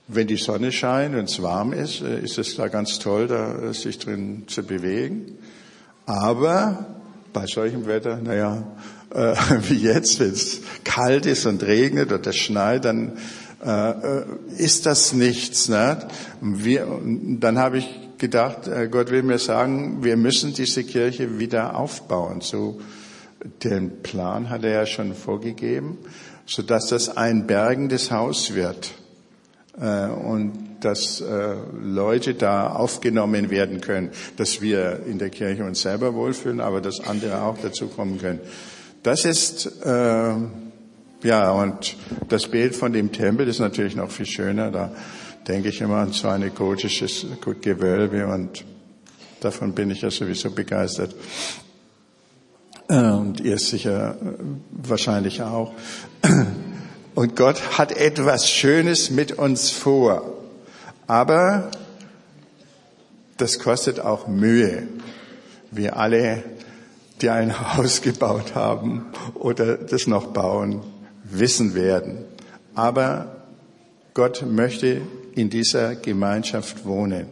Wenn 0.07 0.27
die 0.27 0.37
Sonne 0.37 0.71
scheint 0.71 1.15
und 1.15 1.29
es 1.29 1.41
warm 1.41 1.73
ist, 1.73 2.01
äh, 2.01 2.19
ist 2.19 2.37
es 2.37 2.55
da 2.55 2.67
ganz 2.67 2.99
toll, 2.99 3.27
da 3.27 3.69
äh, 3.69 3.73
sich 3.73 3.97
drin 3.97 4.43
zu 4.47 4.63
bewegen. 4.63 5.37
Aber 6.05 6.85
bei 7.33 7.47
solchem 7.47 7.87
Wetter, 7.87 8.17
naja, 8.17 8.63
äh, 9.13 9.35
wie 9.69 9.77
jetzt, 9.77 10.19
wenn 10.19 10.31
es 10.31 10.61
kalt 10.83 11.25
ist 11.25 11.47
und 11.47 11.63
regnet 11.63 12.11
oder 12.11 12.33
schneit, 12.33 12.85
dann 12.85 13.17
äh, 13.65 14.23
ist 14.57 14.85
das 14.85 15.13
nichts. 15.13 15.69
Ne? 15.69 15.97
Wir, 16.39 16.87
dann 17.39 17.57
habe 17.57 17.79
ich 17.79 17.99
gedacht, 18.19 18.67
äh, 18.67 18.87
Gott 18.87 19.09
will 19.09 19.23
mir 19.23 19.39
sagen, 19.39 20.03
wir 20.03 20.17
müssen 20.17 20.53
diese 20.53 20.83
Kirche 20.83 21.39
wieder 21.39 21.75
aufbauen. 21.75 22.41
So 22.41 22.79
den 23.63 24.03
Plan 24.03 24.51
hat 24.51 24.63
er 24.63 24.71
ja 24.71 24.85
schon 24.85 25.15
vorgegeben, 25.15 25.97
so 26.45 26.61
dass 26.61 26.87
das 26.87 27.17
ein 27.17 27.47
bergendes 27.47 28.11
Haus 28.11 28.53
wird 28.53 28.91
äh, 28.91 29.04
und 29.77 30.53
dass 30.81 31.19
äh, 31.19 31.55
Leute 31.81 32.33
da 32.33 32.67
aufgenommen 32.67 33.49
werden 33.49 33.81
können, 33.81 34.11
dass 34.37 34.61
wir 34.61 35.01
in 35.05 35.19
der 35.19 35.29
Kirche 35.29 35.65
uns 35.65 35.81
selber 35.81 36.13
wohlfühlen, 36.13 36.61
aber 36.61 36.79
dass 36.81 37.01
andere 37.01 37.41
auch 37.41 37.57
dazu 37.61 37.87
kommen 37.87 38.19
können. 38.19 38.39
Das 39.03 39.25
ist 39.25 39.69
ja 39.83 41.51
und 41.51 41.95
das 42.27 42.47
Bild 42.47 42.75
von 42.75 42.91
dem 42.91 43.11
Tempel 43.11 43.47
ist 43.47 43.59
natürlich 43.59 43.95
noch 43.95 44.09
viel 44.09 44.25
schöner. 44.25 44.71
Da 44.71 44.91
denke 45.47 45.69
ich 45.69 45.81
immer 45.81 45.97
an 45.97 46.11
so 46.11 46.27
ein 46.27 46.49
gotisches 46.55 47.25
Gewölbe 47.61 48.25
und 48.27 48.65
davon 49.39 49.73
bin 49.73 49.91
ich 49.91 50.01
ja 50.01 50.09
sowieso 50.09 50.51
begeistert. 50.51 51.15
Und 52.87 53.39
ihr 53.41 53.57
sicher 53.57 54.15
äh, 54.21 54.35
wahrscheinlich 54.71 55.41
auch. 55.41 55.73
Und 57.15 57.37
Gott 57.37 57.77
hat 57.77 57.93
etwas 57.93 58.49
Schönes 58.49 59.09
mit 59.09 59.31
uns 59.31 59.71
vor. 59.71 60.33
Aber 61.07 61.71
das 63.37 63.57
kostet 63.57 64.01
auch 64.01 64.27
Mühe. 64.27 64.87
Wir 65.71 65.95
alle, 65.95 66.43
die 67.21 67.29
ein 67.29 67.57
Haus 67.77 68.01
gebaut 68.01 68.53
haben 68.53 69.05
oder 69.33 69.77
das 69.77 70.07
noch 70.07 70.27
bauen, 70.27 70.81
wissen 71.23 71.73
werden. 71.73 72.25
Aber 72.75 73.45
Gott 74.13 74.45
möchte 74.45 75.01
in 75.35 75.49
dieser 75.49 75.95
Gemeinschaft 75.95 76.85
wohnen. 76.85 77.27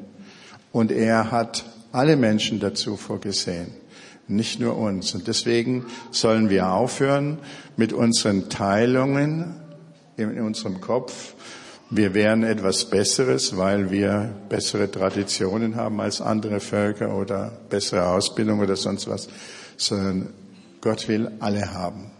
Und 0.72 0.92
er 0.92 1.30
hat 1.30 1.66
alle 1.92 2.16
Menschen 2.16 2.62
dazu 2.62 2.96
vorgesehen, 2.96 3.68
nicht 4.30 4.62
nur 4.62 4.78
uns. 4.78 5.14
Und 5.14 5.28
deswegen 5.28 5.86
sollen 6.12 6.50
wir 6.50 6.72
aufhören 6.72 7.38
mit 7.76 7.92
unseren 7.92 8.50
Teilungen 8.50 9.60
in 10.18 10.40
unserem 10.42 10.82
Kopf. 10.82 11.34
Wir 11.90 12.14
wären 12.14 12.44
etwas 12.44 12.86
Besseres, 12.86 13.56
weil 13.56 13.92
wir 13.92 14.34
bessere 14.50 14.90
Traditionen 14.90 15.76
haben 15.76 16.02
als 16.02 16.22
andere 16.22 16.60
Völker 16.60 17.16
oder 17.16 17.52
bessere 17.70 18.08
Ausbildung 18.08 18.60
oder 18.60 18.76
sonst 18.76 19.08
was, 19.08 19.28
sondern 19.78 20.30
Gott 20.82 21.08
will 21.08 21.32
alle 21.40 21.74
haben. 21.74 22.12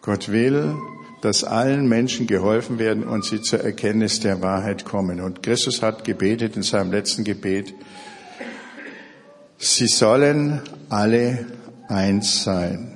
Gott 0.00 0.30
will, 0.30 0.76
dass 1.22 1.42
allen 1.42 1.88
Menschen 1.88 2.28
geholfen 2.28 2.78
werden 2.78 3.02
und 3.02 3.24
sie 3.24 3.42
zur 3.42 3.60
Erkenntnis 3.60 4.20
der 4.20 4.42
Wahrheit 4.42 4.84
kommen. 4.84 5.20
Und 5.20 5.42
Christus 5.42 5.82
hat 5.82 6.04
gebetet 6.04 6.54
in 6.56 6.62
seinem 6.62 6.92
letzten 6.92 7.24
Gebet, 7.24 7.74
sie 9.58 9.88
sollen 9.88 10.60
alle 10.88 11.46
eins 11.88 12.44
sein, 12.44 12.95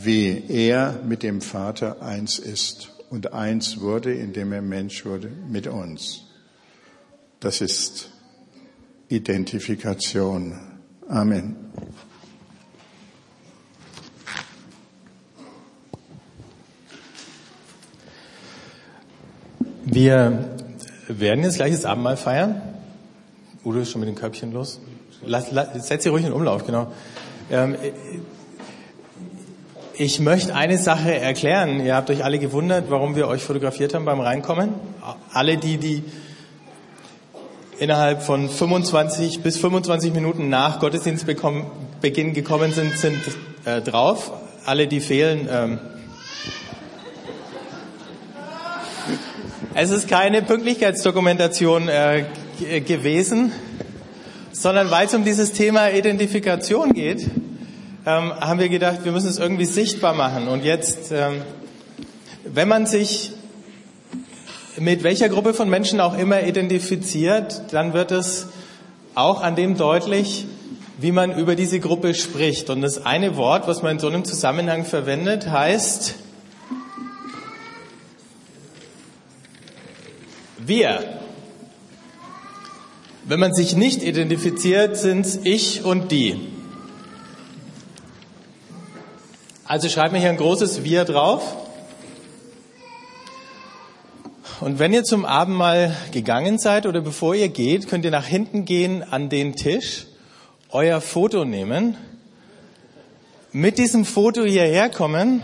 wie 0.00 0.44
er 0.48 1.00
mit 1.04 1.22
dem 1.22 1.40
Vater 1.40 2.02
eins 2.02 2.38
ist 2.38 2.92
und 3.10 3.32
eins 3.32 3.80
wurde, 3.80 4.14
indem 4.14 4.52
er 4.52 4.62
Mensch 4.62 5.04
wurde 5.04 5.28
mit 5.28 5.66
uns. 5.66 6.24
Das 7.40 7.60
ist 7.60 8.10
Identifikation. 9.08 10.58
Amen. 11.08 11.56
Wir 19.84 20.56
werden 21.08 21.42
jetzt 21.42 21.56
gleich 21.56 21.72
das 21.72 21.84
Abendmahl 21.84 22.16
feiern. 22.16 22.60
Udo 23.64 23.80
ist 23.80 23.90
schon 23.90 24.00
mit 24.00 24.08
den 24.08 24.16
Köpfchen 24.16 24.52
los. 24.52 24.80
Lass, 25.22 25.50
lass, 25.50 25.88
setz 25.88 26.04
sie 26.04 26.10
ruhig 26.10 26.24
in 26.24 26.32
Umlauf, 26.32 26.64
genau. 26.64 26.92
Ähm, 27.50 27.74
ich 29.98 30.20
möchte 30.20 30.54
eine 30.54 30.78
Sache 30.78 31.12
erklären. 31.12 31.84
Ihr 31.84 31.96
habt 31.96 32.08
euch 32.08 32.22
alle 32.24 32.38
gewundert, 32.38 32.84
warum 32.88 33.16
wir 33.16 33.26
euch 33.26 33.42
fotografiert 33.42 33.94
haben 33.94 34.04
beim 34.04 34.20
Reinkommen. 34.20 34.74
Alle 35.32 35.56
die, 35.56 35.76
die 35.76 36.04
innerhalb 37.80 38.22
von 38.22 38.48
25 38.48 39.40
bis 39.40 39.58
25 39.58 40.14
Minuten 40.14 40.48
nach 40.48 40.78
Gottesdienstbeginn 40.78 42.32
gekommen 42.32 42.72
sind, 42.72 42.96
sind 42.96 43.18
äh, 43.64 43.80
drauf. 43.80 44.30
Alle, 44.64 44.86
die 44.86 45.00
fehlen, 45.00 45.48
ähm, 45.50 45.80
Es 49.74 49.90
ist 49.90 50.08
keine 50.08 50.42
Pünktlichkeitsdokumentation 50.42 51.88
äh, 51.88 52.24
gewesen, 52.80 53.52
sondern 54.50 54.90
weil 54.90 55.06
es 55.06 55.14
um 55.14 55.24
dieses 55.24 55.52
Thema 55.52 55.90
Identifikation 55.90 56.92
geht, 56.92 57.30
ähm, 58.08 58.32
haben 58.40 58.58
wir 58.58 58.70
gedacht, 58.70 59.04
wir 59.04 59.12
müssen 59.12 59.28
es 59.28 59.38
irgendwie 59.38 59.66
sichtbar 59.66 60.14
machen. 60.14 60.48
Und 60.48 60.64
jetzt, 60.64 61.12
ähm, 61.12 61.42
wenn 62.44 62.66
man 62.66 62.86
sich 62.86 63.32
mit 64.78 65.02
welcher 65.02 65.28
Gruppe 65.28 65.52
von 65.52 65.68
Menschen 65.68 66.00
auch 66.00 66.16
immer 66.16 66.42
identifiziert, 66.42 67.64
dann 67.70 67.92
wird 67.92 68.10
es 68.10 68.46
auch 69.14 69.42
an 69.42 69.56
dem 69.56 69.76
deutlich, 69.76 70.46
wie 70.96 71.12
man 71.12 71.36
über 71.36 71.54
diese 71.54 71.80
Gruppe 71.80 72.14
spricht. 72.14 72.70
Und 72.70 72.80
das 72.80 73.04
eine 73.04 73.36
Wort, 73.36 73.68
was 73.68 73.82
man 73.82 73.92
in 73.92 73.98
so 73.98 74.08
einem 74.08 74.24
Zusammenhang 74.24 74.86
verwendet, 74.86 75.50
heißt 75.50 76.14
Wir. 80.56 81.20
Wenn 83.24 83.40
man 83.40 83.52
sich 83.52 83.76
nicht 83.76 84.02
identifiziert, 84.02 84.96
sind 84.96 85.26
es 85.26 85.40
ich 85.44 85.84
und 85.84 86.10
die. 86.10 86.57
Also 89.68 89.90
schreibt 89.90 90.14
mir 90.14 90.18
hier 90.18 90.30
ein 90.30 90.38
großes 90.38 90.82
Wir 90.82 91.04
drauf. 91.04 91.54
Und 94.60 94.78
wenn 94.78 94.94
ihr 94.94 95.04
zum 95.04 95.26
Abendmahl 95.26 95.94
gegangen 96.10 96.58
seid 96.58 96.86
oder 96.86 97.02
bevor 97.02 97.34
ihr 97.34 97.50
geht, 97.50 97.86
könnt 97.86 98.06
ihr 98.06 98.10
nach 98.10 98.24
hinten 98.24 98.64
gehen 98.64 99.02
an 99.02 99.28
den 99.28 99.56
Tisch, 99.56 100.06
euer 100.70 101.02
Foto 101.02 101.44
nehmen, 101.44 101.98
mit 103.52 103.76
diesem 103.76 104.06
Foto 104.06 104.42
hierher 104.42 104.88
kommen 104.88 105.42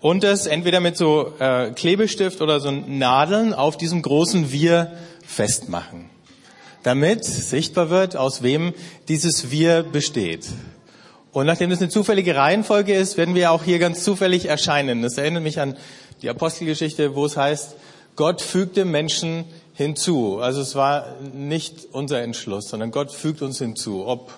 und 0.00 0.22
das 0.22 0.46
entweder 0.46 0.80
mit 0.80 0.98
so 0.98 1.32
äh, 1.38 1.70
Klebestift 1.70 2.42
oder 2.42 2.60
so 2.60 2.70
Nadeln 2.70 3.54
auf 3.54 3.78
diesem 3.78 4.02
großen 4.02 4.52
Wir 4.52 4.92
festmachen, 5.26 6.10
damit 6.82 7.24
sichtbar 7.24 7.88
wird, 7.88 8.16
aus 8.16 8.42
wem 8.42 8.74
dieses 9.08 9.50
Wir 9.50 9.82
besteht. 9.82 10.44
Und 11.32 11.46
nachdem 11.46 11.70
das 11.70 11.80
eine 11.80 11.90
zufällige 11.90 12.34
Reihenfolge 12.36 12.94
ist, 12.94 13.16
werden 13.16 13.34
wir 13.34 13.52
auch 13.52 13.62
hier 13.62 13.78
ganz 13.78 14.02
zufällig 14.02 14.46
erscheinen. 14.46 15.02
Das 15.02 15.18
erinnert 15.18 15.42
mich 15.42 15.60
an 15.60 15.76
die 16.22 16.30
Apostelgeschichte, 16.30 17.14
wo 17.14 17.26
es 17.26 17.36
heißt, 17.36 17.76
Gott 18.16 18.40
fügte 18.40 18.84
Menschen 18.84 19.44
hinzu. 19.74 20.38
Also 20.40 20.60
es 20.60 20.74
war 20.74 21.14
nicht 21.34 21.88
unser 21.92 22.22
Entschluss, 22.22 22.68
sondern 22.68 22.90
Gott 22.90 23.12
fügt 23.12 23.42
uns 23.42 23.58
hinzu, 23.58 24.06
ob 24.06 24.32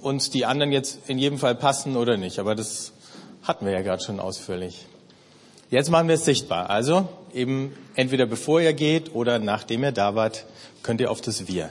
uns 0.00 0.30
die 0.30 0.44
anderen 0.44 0.70
jetzt 0.70 0.98
in 1.08 1.18
jedem 1.18 1.38
Fall 1.38 1.54
passen 1.54 1.96
oder 1.96 2.16
nicht. 2.16 2.38
Aber 2.38 2.54
das 2.54 2.92
hatten 3.42 3.66
wir 3.66 3.72
ja 3.72 3.82
gerade 3.82 4.02
schon 4.02 4.20
ausführlich. 4.20 4.86
Jetzt 5.70 5.90
machen 5.90 6.06
wir 6.06 6.14
es 6.14 6.24
sichtbar. 6.24 6.70
Also 6.70 7.08
eben 7.32 7.74
entweder 7.96 8.26
bevor 8.26 8.60
ihr 8.60 8.74
geht 8.74 9.14
oder 9.14 9.38
nachdem 9.38 9.82
ihr 9.82 9.92
da 9.92 10.14
wart, 10.14 10.44
könnt 10.82 11.00
ihr 11.00 11.10
auf 11.10 11.20
das 11.20 11.48
Wir 11.48 11.70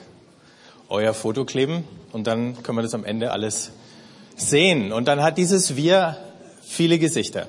euer 0.90 1.14
Foto 1.14 1.46
kleben 1.46 1.86
und 2.12 2.28
dann 2.28 2.62
können 2.64 2.78
wir 2.78 2.84
das 2.84 2.94
am 2.94 3.06
Ende 3.06 3.32
alles 3.32 3.72
sehen. 4.36 4.92
Und 4.92 5.08
dann 5.08 5.22
hat 5.22 5.38
dieses 5.38 5.76
Wir 5.76 6.18
viele 6.62 7.00
Gesichter. 7.00 7.48